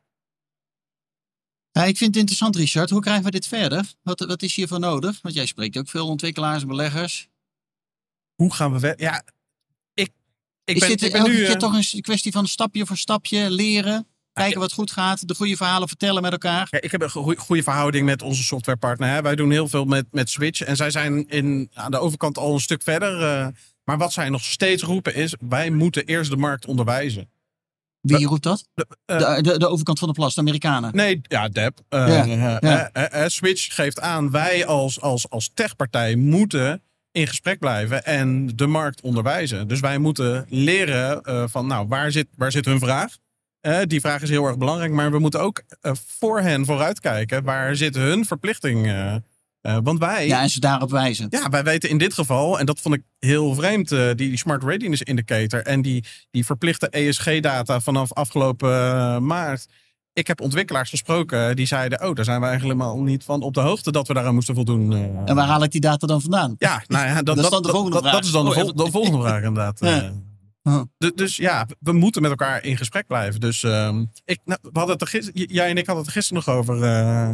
Ik 1.85 1.97
vind 1.97 2.11
het 2.11 2.17
interessant, 2.17 2.57
Richard. 2.57 2.91
Hoe 2.91 3.01
krijgen 3.01 3.25
we 3.25 3.31
dit 3.31 3.47
verder? 3.47 3.93
Wat, 4.03 4.21
wat 4.21 4.43
is 4.43 4.55
hiervoor 4.57 4.79
nodig? 4.81 5.23
Want 5.23 5.35
jij 5.35 5.47
spreekt 5.47 5.79
ook 5.79 5.89
veel 5.89 6.07
ontwikkelaars 6.09 6.63
en 6.63 6.69
beleggers. 6.69 7.29
Hoe 8.35 8.53
gaan 8.55 8.73
we 8.73 8.79
verder? 8.79 9.01
Ja, 9.01 9.23
ik 10.65 10.75
is 10.75 10.81
ben, 10.81 10.89
dit 10.89 11.03
ik 11.03 11.13
ben 11.13 11.21
elke 11.21 11.33
nu. 11.33 11.37
keer 11.39 11.51
eh, 11.51 11.57
toch 11.57 11.93
een 11.93 12.01
kwestie 12.01 12.33
van 12.33 12.47
stapje 12.47 12.87
voor 12.87 12.97
stapje 12.97 13.51
leren? 13.51 14.07
Kijken 14.33 14.61
wat 14.61 14.73
goed 14.73 14.91
gaat, 14.93 15.29
de 15.29 15.35
goede 15.35 15.57
verhalen 15.57 15.89
vertellen 15.89 16.23
met 16.23 16.33
elkaar. 16.33 16.69
Ja, 16.71 16.81
ik 16.81 16.91
heb 16.91 17.03
een 17.03 17.11
goe- 17.11 17.37
goede 17.37 17.63
verhouding 17.63 18.07
met 18.07 18.23
onze 18.23 18.43
softwarepartner. 18.43 19.09
Hè. 19.09 19.23
Wij 19.23 19.35
doen 19.37 19.51
heel 19.51 19.69
veel 19.69 19.85
met, 19.85 20.07
met 20.11 20.31
Switch. 20.31 20.61
En 20.61 20.77
zij 20.77 20.91
zijn 20.91 21.29
in, 21.29 21.71
aan 21.75 21.91
de 21.91 21.99
overkant 21.99 22.39
al 22.39 22.55
een 22.55 22.61
stuk 22.61 22.83
verder. 22.83 23.23
eh, 23.23 23.47
maar 23.85 23.99
wat 23.99 24.13
zij 24.13 24.29
nog 24.29 24.45
steeds 24.45 24.83
roepen 24.83 25.15
is... 25.15 25.35
wij 25.49 25.71
moeten 25.71 26.05
eerst 26.05 26.31
de 26.31 26.37
markt 26.37 26.67
onderwijzen. 26.67 27.31
Wie 28.01 28.27
roept 28.27 28.43
dat? 28.43 28.69
eh, 29.05 29.19
de, 29.37 29.43
de, 29.43 29.59
de 29.59 29.69
overkant 29.69 29.99
van 29.99 30.09
de 30.09 30.15
plas, 30.15 30.35
de 30.35 30.41
Amerikanen. 30.41 30.95
Nee, 30.95 31.21
ja, 31.23 31.49
Deb. 31.49 31.79
Ja, 31.89 32.91
ja. 32.93 33.29
Switch 33.29 33.75
geeft 33.75 34.01
aan... 34.01 34.31
wij 34.31 34.67
als, 34.67 35.01
als, 35.01 35.31
als 35.31 35.51
techpartij 35.55 36.17
moeten 36.17 36.83
in 37.13 37.27
gesprek 37.27 37.59
blijven... 37.59 38.05
en 38.05 38.47
de 38.57 38.67
markt 38.67 39.01
onderwijzen. 39.01 39.69
Dus 39.69 39.81
wij 39.81 39.99
moeten 39.99 40.47
leren 40.49 41.23
eh, 41.23 41.45
van... 41.47 41.67
nou, 41.67 41.89
waar 41.89 42.11
zit, 42.13 42.27
waar 42.37 42.53
zit 42.53 42.65
hun 42.65 42.79
vraag? 42.79 43.17
Eh, 43.61 43.79
die 43.87 44.01
vraag 44.01 44.23
is 44.23 44.29
heel 44.29 44.47
erg 44.47 44.59
belangrijk. 44.59 44.93
Maar 44.93 45.11
we 45.11 45.19
moeten 45.19 45.41
ook 45.41 45.63
eh, 45.81 45.93
voor 46.07 46.41
hen 46.41 46.65
vooruitkijken. 46.65 47.45
Waar 47.45 47.77
zit 47.77 47.95
hun 47.95 48.25
verplichting? 48.25 48.93
want 49.63 49.99
wij, 49.99 50.27
Ja, 50.27 50.37
ja. 50.37 50.43
en 50.43 50.51
ze 50.51 50.61
daarop 50.61 50.91
wijzen. 50.91 51.29
wij 51.51 51.65
weten 51.65 51.89
in 51.89 51.99
dit 51.99 52.15
geval, 52.15 52.59
en 52.59 52.67
dat 52.67 52.81
vond 52.81 52.95
ik 52.95 53.03
heel 53.19 53.55
vreemd, 53.55 53.89
die, 53.89 54.15
die 54.15 54.37
Smart 54.37 54.65
Readiness 54.65 55.03
Indicator 55.03 55.63
en 55.63 55.83
die, 55.83 56.05
die 56.31 56.45
verplichte 56.45 56.89
ESG-data 56.89 57.81
vanaf 57.81 58.13
afgelopen 58.13 58.69
maart. 59.27 59.67
Ik 60.13 60.27
heb 60.27 60.41
ontwikkelaars 60.41 60.91
gesproken 60.91 61.57
die 61.57 61.67
zeiden: 61.67 62.03
Oh, 62.09 62.15
daar 62.15 62.25
zijn 62.25 62.41
we 62.41 62.47
eigenlijk 62.47 62.79
helemaal 62.79 63.03
niet 63.03 63.25
van 63.25 63.43
op 63.43 63.55
de 63.55 63.61
hoogte 63.61 63.93
dat 63.93 64.09
we 64.09 64.15
daaraan 64.15 64.35
moesten 64.35 64.55
voldoen. 64.55 64.93
eh. 64.93 64.99
En 65.25 65.35
waar 65.35 65.47
haal 65.47 65.63
ik 65.63 65.71
die 65.71 65.81
data 65.81 66.07
dan 66.07 66.21
vandaan? 66.21 66.55
Ja, 66.59 66.83
nou 66.87 67.07
ja, 67.07 67.23
dat, 67.23 67.37
is 67.37 67.43
dat, 67.43 67.51
dan 67.53 67.63
de 67.63 67.69
volgende 67.69 67.99
vraag. 67.99 68.13
dat 68.13 68.25
is 68.25 68.31
dan 68.31 68.45
de, 68.45 68.51
Oh, 68.51 68.57
vol- 68.57 68.75
de 68.75 68.91
volgende 68.91 69.21
vraag 69.21 69.43
inderdaad. 69.43 69.81
Ja. 69.85 70.03
Eh, 70.03 70.11
Huh. 70.63 70.81
Dus 71.15 71.37
ja, 71.37 71.67
we 71.79 71.93
moeten 71.93 72.23
met 72.23 72.31
elkaar 72.31 72.65
in 72.65 72.77
gesprek 72.77 73.07
blijven. 73.07 73.41
Dus 73.41 73.63
ehm, 73.63 74.05
ik, 74.25 74.41
nou, 74.45 74.59
we 74.63 74.71
hadden 74.73 74.93
het 74.93 75.01
er 75.01 75.09
gis- 75.09 75.31
j- 75.33 75.45
jij 75.55 75.71
en 75.71 75.77
ik 75.77 75.87
hadden 75.87 75.97
het 76.05 76.07
er 76.07 76.13
gisteren 76.21 76.43
nog 76.47 76.55
over. 76.57 76.83
eh, 76.83 77.31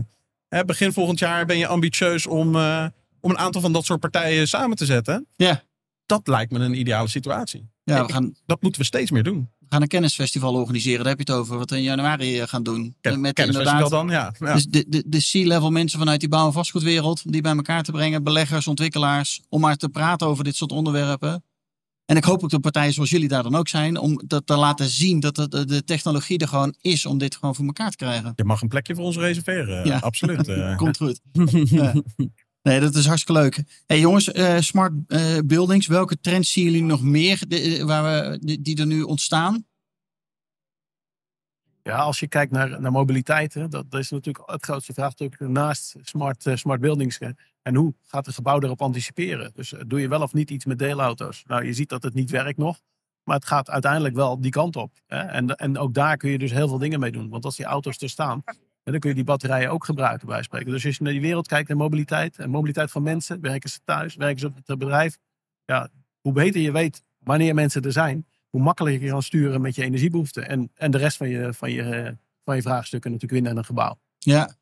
hè, 0.48 0.64
begin 0.64 0.92
volgend 0.92 1.18
jaar 1.18 1.46
ben 1.46 1.58
je 1.58 1.66
ambitieus 1.66 2.26
om, 2.26 2.56
eh, 2.56 2.86
om 3.20 3.30
een 3.30 3.38
aantal 3.38 3.60
van 3.60 3.72
dat 3.72 3.84
soort 3.84 4.00
partijen 4.00 4.48
samen 4.48 4.76
te 4.76 4.84
zetten. 4.84 5.26
Ja. 5.36 5.62
Dat 6.06 6.26
lijkt 6.28 6.52
me 6.52 6.58
een 6.58 6.78
ideale 6.78 7.08
situatie. 7.08 7.68
Ja, 7.84 8.06
we 8.06 8.12
gaan, 8.12 8.34
Dat 8.46 8.62
moeten 8.62 8.80
we 8.80 8.86
steeds 8.86 9.10
meer 9.10 9.22
doen. 9.22 9.50
We 9.68 9.72
gaan 9.72 9.82
een 9.82 9.88
kennisfestival 9.88 10.54
organiseren. 10.54 10.98
Daar 10.98 11.16
heb 11.16 11.26
je 11.26 11.32
het 11.32 11.40
over. 11.40 11.58
Wat 11.58 11.70
we 11.70 11.76
in 11.76 11.82
januari 11.82 12.40
eh, 12.40 12.48
gaan 12.48 12.62
doen. 12.62 12.94
Ken, 13.00 13.20
Met 13.20 13.32
kennisfestival 13.32 13.84
inderdaad 13.84 14.08
dan, 14.08 14.08
ja. 14.08 14.48
ja. 14.48 14.54
Dus 14.54 14.66
de, 14.66 14.84
de, 14.88 15.02
de 15.06 15.18
C-level 15.18 15.70
mensen 15.70 15.98
vanuit 15.98 16.20
die 16.20 16.28
bouw- 16.28 16.46
en 16.46 16.52
vastgoedwereld. 16.52 17.32
Die 17.32 17.40
bij 17.40 17.56
elkaar 17.56 17.82
te 17.82 17.92
brengen. 17.92 18.22
Beleggers, 18.22 18.66
ontwikkelaars. 18.66 19.40
Om 19.48 19.60
maar 19.60 19.76
te 19.76 19.88
praten 19.88 20.26
over 20.26 20.44
dit 20.44 20.56
soort 20.56 20.72
onderwerpen. 20.72 21.44
En 22.06 22.16
ik 22.16 22.24
hoop 22.24 22.42
ook 22.42 22.50
dat 22.50 22.60
partijen 22.60 22.92
zoals 22.92 23.10
jullie 23.10 23.28
daar 23.28 23.42
dan 23.42 23.54
ook 23.54 23.68
zijn. 23.68 23.98
Om 23.98 24.22
dat 24.26 24.46
te 24.46 24.56
laten 24.56 24.88
zien 24.88 25.20
dat 25.20 25.34
de, 25.34 25.64
de, 25.64 25.84
technologie 25.84 26.38
er 26.38 26.48
gewoon 26.48 26.74
is. 26.80 27.06
Om 27.06 27.18
dit 27.18 27.34
gewoon 27.34 27.54
voor 27.54 27.66
elkaar 27.66 27.90
te 27.90 27.96
krijgen. 27.96 28.32
Je 28.36 28.44
mag 28.44 28.62
een 28.62 28.68
plekje 28.68 28.94
voor 28.94 29.04
ons 29.04 29.16
reserveren. 29.16 29.86
Ja. 29.86 29.98
Absoluut. 29.98 30.48
eh. 30.48 30.76
Komt 30.76 30.96
goed. 30.96 31.20
Ja. 31.70 31.94
Nee, 32.66 32.80
dat 32.80 32.94
is 32.94 33.06
hartstikke 33.06 33.40
leuk. 33.40 33.62
Hey 33.86 34.00
jongens, 34.00 34.32
eh, 34.32 34.58
smart 34.58 34.92
eh, 35.06 35.38
buildings. 35.44 35.86
Welke 35.86 36.20
trends 36.20 36.52
zien 36.52 36.64
jullie 36.64 36.82
nog 36.82 37.02
meer 37.02 37.42
de- 37.48 37.60
eh, 37.78 37.84
waar 37.84 38.02
we, 38.02 38.58
die, 38.62 38.76
er 38.80 38.86
nu 38.86 39.02
ontstaan? 39.02 39.66
Ja, 41.82 41.96
als 41.96 42.20
je 42.20 42.28
kijkt 42.28 42.52
naar, 42.52 42.80
naar 42.80 42.92
mobiliteit, 42.92 43.54
hè, 43.54 43.68
dat, 43.68 43.90
dat 43.90 44.00
is 44.00 44.10
natuurlijk 44.10 44.50
het 44.50 44.64
grootste 44.64 44.92
vraagstuk 44.92 45.38
naast 45.40 45.94
smart, 46.02 46.46
smart 46.54 46.80
buildings. 46.80 47.18
hè. 47.18 47.30
En 47.62 47.74
hoe 47.74 47.94
gaat 48.06 48.26
een 48.26 48.32
gebouw 48.32 48.60
erop 48.60 48.82
anticiperen? 48.82 49.50
Dus 49.54 49.74
doe 49.86 50.00
je 50.00 50.08
wel 50.08 50.22
of 50.22 50.32
niet 50.32 50.50
iets 50.50 50.64
met 50.64 50.78
deelauto's? 50.78 51.42
Nou, 51.46 51.64
je 51.64 51.72
ziet 51.72 51.88
dat 51.88 52.02
het 52.02 52.14
niet 52.14 52.30
werkt 52.30 52.58
nog, 52.58 52.80
maar 53.22 53.36
het 53.36 53.46
gaat 53.46 53.70
uiteindelijk 53.70 54.14
wel 54.14 54.40
die 54.40 54.50
kant 54.50 54.76
op. 54.76 54.92
Hè? 55.06 55.18
En, 55.18 55.56
en 55.56 55.78
ook 55.78 55.94
daar 55.94 56.16
kun 56.16 56.30
je 56.30 56.38
dus 56.38 56.50
heel 56.52 56.68
veel 56.68 56.78
dingen 56.78 57.00
mee 57.00 57.12
doen. 57.12 57.28
Want 57.28 57.44
als 57.44 57.56
die 57.56 57.66
auto's 57.66 57.98
er 57.98 58.10
staan, 58.10 58.42
hè, 58.86 58.92
dan 58.92 59.00
kun 59.00 59.10
je 59.10 59.16
die 59.16 59.24
batterijen 59.24 59.70
ook 59.70 59.84
gebruiken 59.84 60.26
bij 60.26 60.42
spreken. 60.42 60.70
Dus 60.72 60.84
als 60.84 60.96
je 60.96 61.02
naar 61.02 61.12
die 61.12 61.20
wereld 61.20 61.46
kijkt, 61.46 61.68
naar 61.68 61.76
mobiliteit, 61.76 62.38
en 62.38 62.50
mobiliteit 62.50 62.90
van 62.90 63.02
mensen, 63.02 63.40
werken 63.40 63.70
ze 63.70 63.78
thuis, 63.84 64.14
werken 64.14 64.38
ze 64.38 64.46
op 64.46 64.56
het 64.64 64.78
bedrijf. 64.78 65.18
Ja, 65.64 65.88
hoe 66.20 66.32
beter 66.32 66.60
je 66.60 66.72
weet 66.72 67.02
wanneer 67.18 67.54
mensen 67.54 67.82
er 67.82 67.92
zijn, 67.92 68.26
hoe 68.48 68.62
makkelijker 68.62 69.04
je 69.04 69.10
kan 69.10 69.22
sturen 69.22 69.60
met 69.60 69.74
je 69.74 69.82
energiebehoeften. 69.82 70.48
En, 70.48 70.70
en 70.74 70.90
de 70.90 70.98
rest 70.98 71.16
van 71.16 71.28
je, 71.28 71.54
van, 71.54 71.72
je, 71.72 72.16
van 72.44 72.56
je 72.56 72.62
vraagstukken 72.62 73.10
natuurlijk 73.10 73.32
winnen 73.32 73.52
in 73.52 73.58
een 73.58 73.64
gebouw. 73.64 73.98
Ja. 74.18 74.54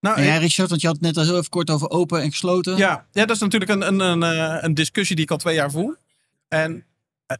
Nou, 0.00 0.20
En 0.20 0.38
Richard, 0.38 0.68
want 0.68 0.80
je 0.80 0.86
had 0.86 0.96
het 0.96 1.04
net 1.04 1.16
al 1.16 1.24
heel 1.24 1.36
even 1.36 1.50
kort 1.50 1.70
over 1.70 1.90
open 1.90 2.22
en 2.22 2.30
gesloten. 2.30 2.76
Ja, 2.76 3.06
ja, 3.12 3.24
dat 3.24 3.36
is 3.36 3.42
natuurlijk 3.42 3.70
een, 3.70 3.86
een, 3.86 4.00
een, 4.00 4.22
eh, 4.22 4.62
een 4.62 4.74
discussie 4.74 5.16
die 5.16 5.24
ik 5.24 5.30
al 5.30 5.36
twee 5.36 5.54
jaar 5.54 5.70
voer. 5.70 5.98
En 6.48 6.84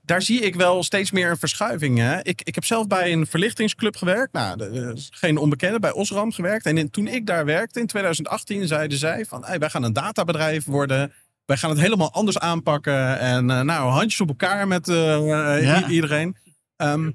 daar 0.02 0.22
zie 0.22 0.40
ik 0.40 0.54
wel 0.54 0.82
steeds 0.82 1.10
meer 1.10 1.30
een 1.30 1.36
verschuiving. 1.36 1.98
Hè? 1.98 2.22
Ik, 2.22 2.40
ik 2.42 2.54
heb 2.54 2.64
zelf 2.64 2.86
bij 2.86 3.12
een 3.12 3.26
verlichtingsclub 3.26 3.96
gewerkt. 3.96 4.32
Nou, 4.32 4.56
de- 4.56 4.92
eh, 4.94 5.02
geen 5.10 5.36
onbekende, 5.38 5.78
bij 5.80 5.92
Osram 5.92 6.32
gewerkt. 6.32 6.66
En 6.66 6.78
in- 6.78 6.90
toen 6.90 7.06
ik 7.06 7.26
daar 7.26 7.44
werkte 7.44 7.80
in 7.80 7.86
2018 7.86 8.66
zeiden 8.66 8.98
zij 8.98 9.24
van... 9.24 9.44
Hey, 9.44 9.58
wij 9.58 9.70
gaan 9.70 9.82
een 9.82 9.92
databedrijf 9.92 10.64
worden. 10.64 11.12
Wij 11.44 11.56
gaan 11.56 11.70
het 11.70 11.78
helemaal 11.80 12.12
anders 12.12 12.38
aanpakken. 12.38 13.18
En 13.18 13.50
eh, 13.50 13.60
nou, 13.60 13.90
handjes 13.90 14.20
op 14.20 14.28
elkaar 14.28 14.68
met 14.68 14.88
eh, 14.88 15.14
eh, 15.56 15.62
Ja. 15.62 15.88
iedereen. 15.88 16.36
Ehm, 16.76 17.10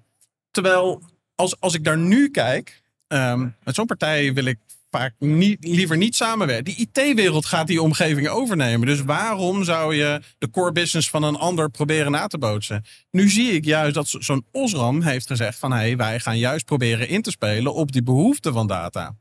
terwijl, 0.52 1.02
als, 1.36 1.60
als 1.60 1.74
ik 1.74 1.84
daar 1.84 1.98
nu 1.98 2.30
kijk... 2.30 2.82
ehm, 3.08 3.48
met 3.64 3.76
zo'n 3.76 3.86
partij 3.86 4.34
wil 4.34 4.46
ik 4.46 4.60
vaak 4.92 5.14
niet, 5.20 5.58
liever 5.66 5.98
niet 5.98 6.16
samenwerken. 6.16 6.64
Die 6.74 6.90
IT-wereld 6.92 7.46
gaat 7.46 7.68
die 7.68 7.82
omgeving 7.82 8.28
overnemen. 8.28 8.88
Dus 8.88 9.02
waarom 9.02 9.64
zou 9.64 9.96
je 9.96 10.22
de 10.38 10.50
core 10.50 10.72
business 10.72 11.10
van 11.10 11.24
een 11.24 11.36
ander 11.36 11.70
proberen 11.70 12.12
na 12.12 12.28
te 12.28 12.38
bootsen? 12.38 12.84
Nu 13.12 13.30
zie 13.30 13.52
ik 13.52 13.66
juist 13.66 13.94
dat 13.94 14.08
zo- 14.08 14.20
zo'n 14.22 14.46
Osram 14.52 15.02
heeft 15.02 15.28
gezegd 15.28 15.60
van... 15.60 15.72
Hey, 15.72 15.98
wij 15.98 16.20
gaan 16.20 16.38
juist 16.38 16.66
proberen 16.66 17.08
in 17.08 17.22
te 17.22 17.32
spelen 17.32 17.74
op 17.74 17.92
die 17.92 18.04
behoefte 18.04 18.52
van 18.52 18.68
data. 18.68 19.16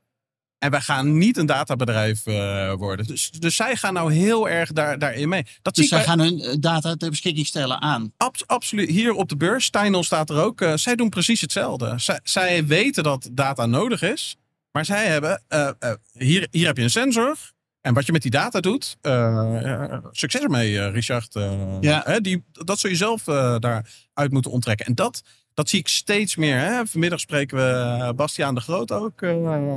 En 0.59 0.71
wij 0.71 0.81
gaan 0.81 1.19
niet 1.19 1.37
een 1.37 1.47
databedrijf 1.47 2.27
eh, 2.27 2.73
worden. 2.75 3.07
Dus, 3.07 3.31
dus 3.31 3.57
zij 3.57 3.77
gaan 3.77 3.95
nou 3.95 4.13
heel 4.13 4.49
erg 4.49 4.73
daar, 4.73 4.99
daarin 4.99 5.29
mee. 5.29 5.47
Dat 5.63 5.75
Dus 5.75 5.89
zij 5.89 5.99
bij- 5.99 6.07
gaan 6.07 6.19
hun 6.21 6.41
eh, 6.41 6.55
data 6.61 6.95
ter 6.95 7.11
beschikking 7.11 7.47
stellen 7.47 7.81
aan. 7.81 8.13
Abs- 8.17 8.47
absoluut. 8.47 8.89
Hier 8.89 9.13
op 9.13 9.29
de 9.29 9.37
beurs, 9.37 9.65
Steinel 9.65 10.03
staat 10.03 10.31
er 10.31 10.37
ook. 10.43 10.61
eh, 10.61 10.73
zij 10.77 10.97
doen 10.97 11.09
precies 11.09 11.41
hetzelfde. 11.41 11.95
Zij 12.23 12.67
weten 12.67 13.03
dat 13.03 13.29
data 13.33 13.67
nodig 13.67 14.03
is. 14.03 14.37
Maar 14.73 14.85
zij 14.85 15.07
hebben, 15.07 15.43
eh, 15.49 15.71
eh, 15.79 15.93
hier, 16.13 16.49
hier 16.51 16.67
heb 16.67 16.77
je 16.77 16.83
een 16.83 16.91
sensor. 16.91 17.37
En 17.81 17.95
wat 17.95 18.07
je 18.07 18.13
met 18.13 18.23
die 18.23 18.31
data 18.31 18.61
doet, 18.61 18.97
eh, 19.01 19.99
succes 20.11 20.43
ermee, 20.43 20.89
Richard. 20.91 21.35
Ja. 21.81 22.03
hè, 22.05 22.21
die, 22.21 22.45
dat 22.53 22.79
zul 22.79 22.91
je 22.91 22.97
zelf 22.97 23.23
daaruit 23.25 24.31
moeten 24.31 24.51
onttrekken. 24.51 24.87
En 24.87 24.95
dat, 24.95 25.23
dat 25.55 25.69
zie 25.69 25.79
ik 25.79 25.89
steeds 25.89 26.37
meer. 26.37 26.59
Hè. 26.59 26.87
Vanmiddag 26.87 27.21
spreken 27.21 27.57
we 27.57 28.13
Bastiaan 28.15 28.55
de 28.55 28.61
Groot 28.61 28.93
ook. 28.93 29.21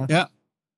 Ja. 0.08 0.30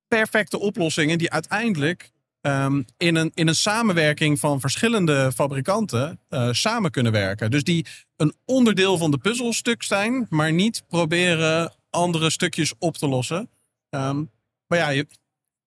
Perfecte 0.07 0.59
oplossingen 0.59 1.17
die 1.17 1.31
uiteindelijk 1.31 2.11
ehm, 2.41 2.81
in, 2.97 3.15
een, 3.15 3.31
in 3.33 3.47
een 3.47 3.55
samenwerking 3.55 4.39
van 4.39 4.59
verschillende 4.59 5.31
fabrikanten 5.35 6.19
samen 6.51 6.91
kunnen 6.91 7.11
werken. 7.11 7.51
Dus 7.51 7.63
die 7.63 7.85
een 8.17 8.33
onderdeel 8.45 8.97
van 8.97 9.11
de 9.11 9.17
puzzelstuk 9.17 9.83
zijn, 9.83 10.25
maar 10.29 10.53
niet 10.53 10.83
proberen 10.87 11.73
andere 11.89 12.29
stukjes 12.29 12.73
op 12.79 12.97
te 12.97 13.07
lossen. 13.07 13.49
Ehm, 13.93 14.23
maar 14.67 14.77
ja, 14.79 14.89
je, 14.89 15.07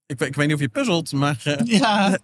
ik, 0.06 0.18
weet- 0.18 0.28
ik 0.28 0.34
weet 0.34 0.46
niet 0.46 0.54
of 0.54 0.60
je 0.60 0.68
puzzelt, 0.68 1.12
maar 1.12 1.40
eh, 1.44 1.58
Ja, 1.80 2.18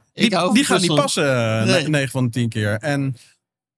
die, 0.53 0.65
gaan 0.65 0.81
niet 0.81 0.95
passen 0.95 1.61
eh, 1.61 1.65
Nee. 1.67 1.89
9 1.89 2.11
van 2.11 2.25
de 2.25 2.31
10 2.31 2.49
keer. 2.49 2.79
En 2.79 3.17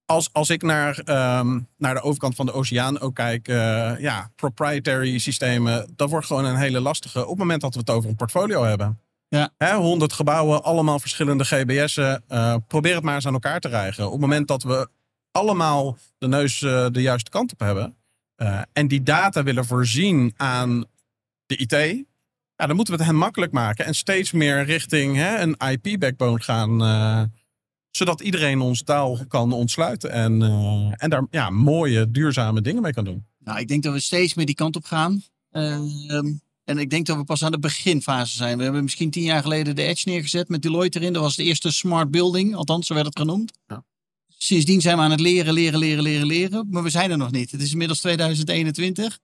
als, 0.06 0.28
als 0.32 0.50
ik 0.50 0.62
naar, 0.62 0.98
ehm, 0.98 1.60
naar 1.76 1.94
de 1.94 2.00
overkant 2.02 2.34
van 2.34 2.46
de 2.46 2.52
oceaan 2.52 3.00
ook 3.00 3.14
kijk, 3.14 3.48
eh, 3.48 3.92
ja, 3.98 4.30
proprietary 4.36 5.18
systemen, 5.18 5.92
dat 5.96 6.10
wordt 6.10 6.26
gewoon 6.26 6.44
een 6.44 6.56
hele 6.56 6.80
lastige. 6.80 7.22
Op 7.22 7.28
het 7.28 7.38
moment 7.38 7.60
dat 7.60 7.72
we 7.74 7.80
het 7.80 7.90
over 7.90 8.10
een 8.10 8.16
portfolio 8.16 8.62
hebben. 8.64 8.98
Ja. 9.28 9.50
Hè, 9.58 9.74
100 9.74 10.12
gebouwen, 10.12 10.62
allemaal 10.62 10.98
verschillende 10.98 11.44
GBS'en. 11.44 12.22
eh, 12.28 12.56
probeer 12.66 12.94
het 12.94 13.04
maar 13.04 13.14
eens 13.14 13.26
aan 13.26 13.32
elkaar 13.32 13.60
te 13.60 13.68
rijgen. 13.68 14.04
Op 14.06 14.12
het 14.12 14.20
moment 14.20 14.48
dat 14.48 14.62
we 14.62 14.88
allemaal 15.30 15.96
de 16.18 16.28
neus 16.28 16.62
eh, 16.62 16.86
de 16.90 17.02
juiste 17.02 17.30
kant 17.30 17.52
op 17.52 17.58
hebben. 17.60 17.96
eh, 18.34 18.60
en 18.72 18.88
die 18.88 19.02
data 19.02 19.42
willen 19.42 19.64
voorzien 19.64 20.34
aan 20.36 20.84
de 21.46 21.56
IT. 21.56 22.04
Ja, 22.56 22.66
dan 22.66 22.76
moeten 22.76 22.94
we 22.94 23.00
het 23.00 23.10
hen 23.10 23.18
makkelijk 23.18 23.52
maken. 23.52 23.84
En 23.84 23.94
steeds 23.94 24.32
meer 24.32 24.64
richting 24.64 25.16
hè, 25.16 25.38
een 25.38 25.56
IP-backbone 25.70 26.40
gaan. 26.42 26.82
eh, 26.82 27.22
zodat 27.90 28.20
iedereen 28.20 28.60
ons 28.60 28.82
taal 28.82 29.18
kan 29.28 29.52
ontsluiten. 29.52 30.10
En, 30.10 30.42
eh, 30.42 30.92
en 30.96 31.10
daar 31.10 31.26
ja, 31.30 31.50
mooie, 31.50 32.10
duurzame 32.10 32.60
dingen 32.60 32.82
mee 32.82 32.92
kan 32.92 33.04
doen. 33.04 33.26
Nou, 33.38 33.58
ik 33.58 33.68
denk 33.68 33.82
dat 33.82 33.92
we 33.92 34.00
steeds 34.00 34.34
meer 34.34 34.46
die 34.46 34.54
kant 34.54 34.76
op 34.76 34.84
gaan. 34.84 35.22
Ehm, 35.50 36.32
en 36.64 36.78
ik 36.78 36.90
denk 36.90 37.06
dat 37.06 37.16
we 37.16 37.24
pas 37.24 37.44
aan 37.44 37.50
de 37.52 37.58
beginfase 37.58 38.36
zijn. 38.36 38.56
We 38.56 38.62
hebben 38.62 38.82
misschien 38.82 39.10
tien 39.10 39.22
jaar 39.22 39.42
geleden 39.42 39.76
de 39.76 39.82
Edge 39.82 40.08
neergezet 40.08 40.48
met 40.48 40.62
Deloitte 40.62 40.98
erin. 41.00 41.12
Dat 41.12 41.22
was 41.22 41.36
de 41.36 41.42
eerste 41.42 41.72
smart 41.72 42.10
building, 42.10 42.54
althans 42.54 42.86
zo 42.86 42.94
werd 42.94 43.06
het 43.06 43.18
genoemd. 43.18 43.52
Ja. 43.66 43.84
Sindsdien 44.28 44.80
zijn 44.80 44.96
we 44.96 45.02
aan 45.02 45.10
het 45.10 45.20
leren, 45.20 45.52
leren, 45.52 45.78
leren, 45.78 46.02
leren, 46.02 46.26
leren. 46.26 46.66
Maar 46.70 46.82
we 46.82 46.90
zijn 46.90 47.10
er 47.10 47.16
nog 47.16 47.30
niet. 47.30 47.50
Het 47.50 47.62
is 47.62 47.72
inmiddels 47.72 48.00
2021. 48.00 49.18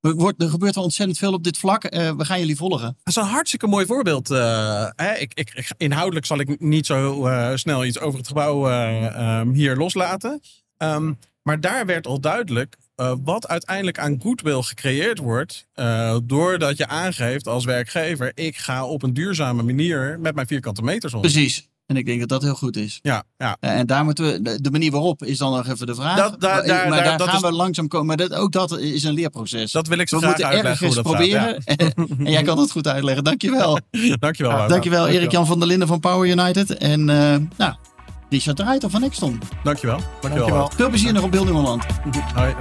Er, 0.00 0.14
wordt, 0.14 0.42
er 0.42 0.48
gebeurt 0.48 0.74
wel 0.74 0.84
ontzettend 0.84 1.18
veel 1.18 1.32
op 1.32 1.44
dit 1.44 1.58
vlak. 1.58 1.84
Eh, 1.84 2.10
we 2.16 2.24
gaan 2.24 2.38
jullie 2.38 2.56
volgen. 2.56 2.86
Dat 2.86 2.96
is 3.04 3.16
een 3.16 3.22
hartstikke 3.22 3.66
mooi 3.66 3.86
voorbeeld. 3.86 4.30
eh, 4.30 4.88
hè? 4.96 5.14
Ik, 5.14 5.32
ik, 5.34 5.72
inhoudelijk 5.76 6.26
zal 6.26 6.38
ik 6.40 6.60
niet 6.60 6.86
zo 6.86 7.26
eh, 7.26 7.50
snel 7.54 7.84
iets 7.84 7.98
over 7.98 8.18
het 8.18 8.28
gebouw 8.28 8.68
eh, 8.68 9.06
ehm, 9.06 9.52
hier 9.52 9.76
loslaten. 9.76 10.40
Ehm, 10.76 11.12
maar 11.42 11.60
daar 11.60 11.86
werd 11.86 12.06
al 12.06 12.20
duidelijk 12.20 12.76
wat 13.24 13.48
uiteindelijk 13.48 13.98
aan 13.98 14.20
goodwill 14.22 14.62
gecreëerd 14.62 15.18
wordt. 15.18 15.66
doordat 16.24 16.76
je 16.76 16.86
aangeeft 16.86 17.48
als 17.48 17.64
werkgever: 17.64 18.32
ik 18.34 18.56
ga 18.56 18.86
op 18.86 19.02
een 19.02 19.14
duurzame 19.14 19.62
manier 19.62 20.18
met 20.20 20.34
mijn 20.34 20.46
vierkante 20.46 20.82
meters 20.82 21.14
om. 21.14 21.20
Precies. 21.20 21.68
En 21.88 21.96
ik 21.96 22.06
denk 22.06 22.20
dat 22.20 22.28
dat 22.28 22.42
heel 22.42 22.54
goed 22.54 22.76
is. 22.76 22.98
Ja, 23.02 23.22
ja. 23.36 23.56
En 23.60 23.86
daar 23.86 24.04
moeten 24.04 24.24
we, 24.24 24.42
de- 24.60 24.70
manier 24.70 24.90
waarop 24.90 25.24
is 25.24 25.38
dan 25.38 25.52
nog 25.52 25.68
even 25.68 25.86
de 25.86 25.94
vraag. 25.94 26.16
Dat- 26.16 26.40
daar- 26.40 26.54
maar 26.56 26.66
daar- 26.66 26.88
maar 26.88 26.96
daar- 26.98 27.04
daar 27.08 27.18
dat 27.18 27.26
gaan 27.28 27.36
is- 27.36 27.42
we 27.42 27.52
langzaam 27.52 27.88
komen. 27.88 28.06
Maar 28.06 28.16
dat, 28.16 28.34
ook 28.34 28.52
dat 28.52 28.78
is 28.78 29.04
een 29.04 29.12
leerproces. 29.14 29.72
Dat 29.72 29.86
wil 29.86 29.98
ik 29.98 30.08
zo 30.08 30.16
we 30.18 30.22
graag 30.22 30.36
moeten 30.36 30.54
uitleggen 30.54 30.86
hoe 30.86 30.96
ergens 30.96 31.28
dat 31.30 31.40
gaat. 31.40 31.64
proberen. 31.94 32.24
en 32.26 32.32
jij 32.32 32.42
kan 32.42 32.58
het 32.58 32.70
goed 32.70 32.86
uitleggen. 32.88 33.24
Dankjewel. 33.24 33.78
Ja. 33.90 34.16
Dankjewel. 34.16 34.52
Wouter. 34.52 34.68
Dankjewel 34.68 34.68
dankjewel. 34.68 35.06
Erik-Jan 35.06 35.46
van 35.46 35.58
der 35.58 35.68
Linden 35.68 35.88
van 35.88 36.00
Power 36.00 36.28
United. 36.28 36.76
En 36.76 37.08
eh 37.08 37.36
nou, 37.56 37.74
Richard 38.30 38.56
de 38.56 38.62
Ruiter 38.62 38.90
van 38.90 39.00
Nexton. 39.00 39.40
Dankjewel. 39.64 39.96
Dankjewel. 40.20 40.36
Dankjewel. 40.38 40.70
Veel 40.76 40.88
plezier 40.88 41.12
nog 41.12 41.22
op 41.22 41.34
Holland. 41.36 41.84
Hoi. 42.34 42.54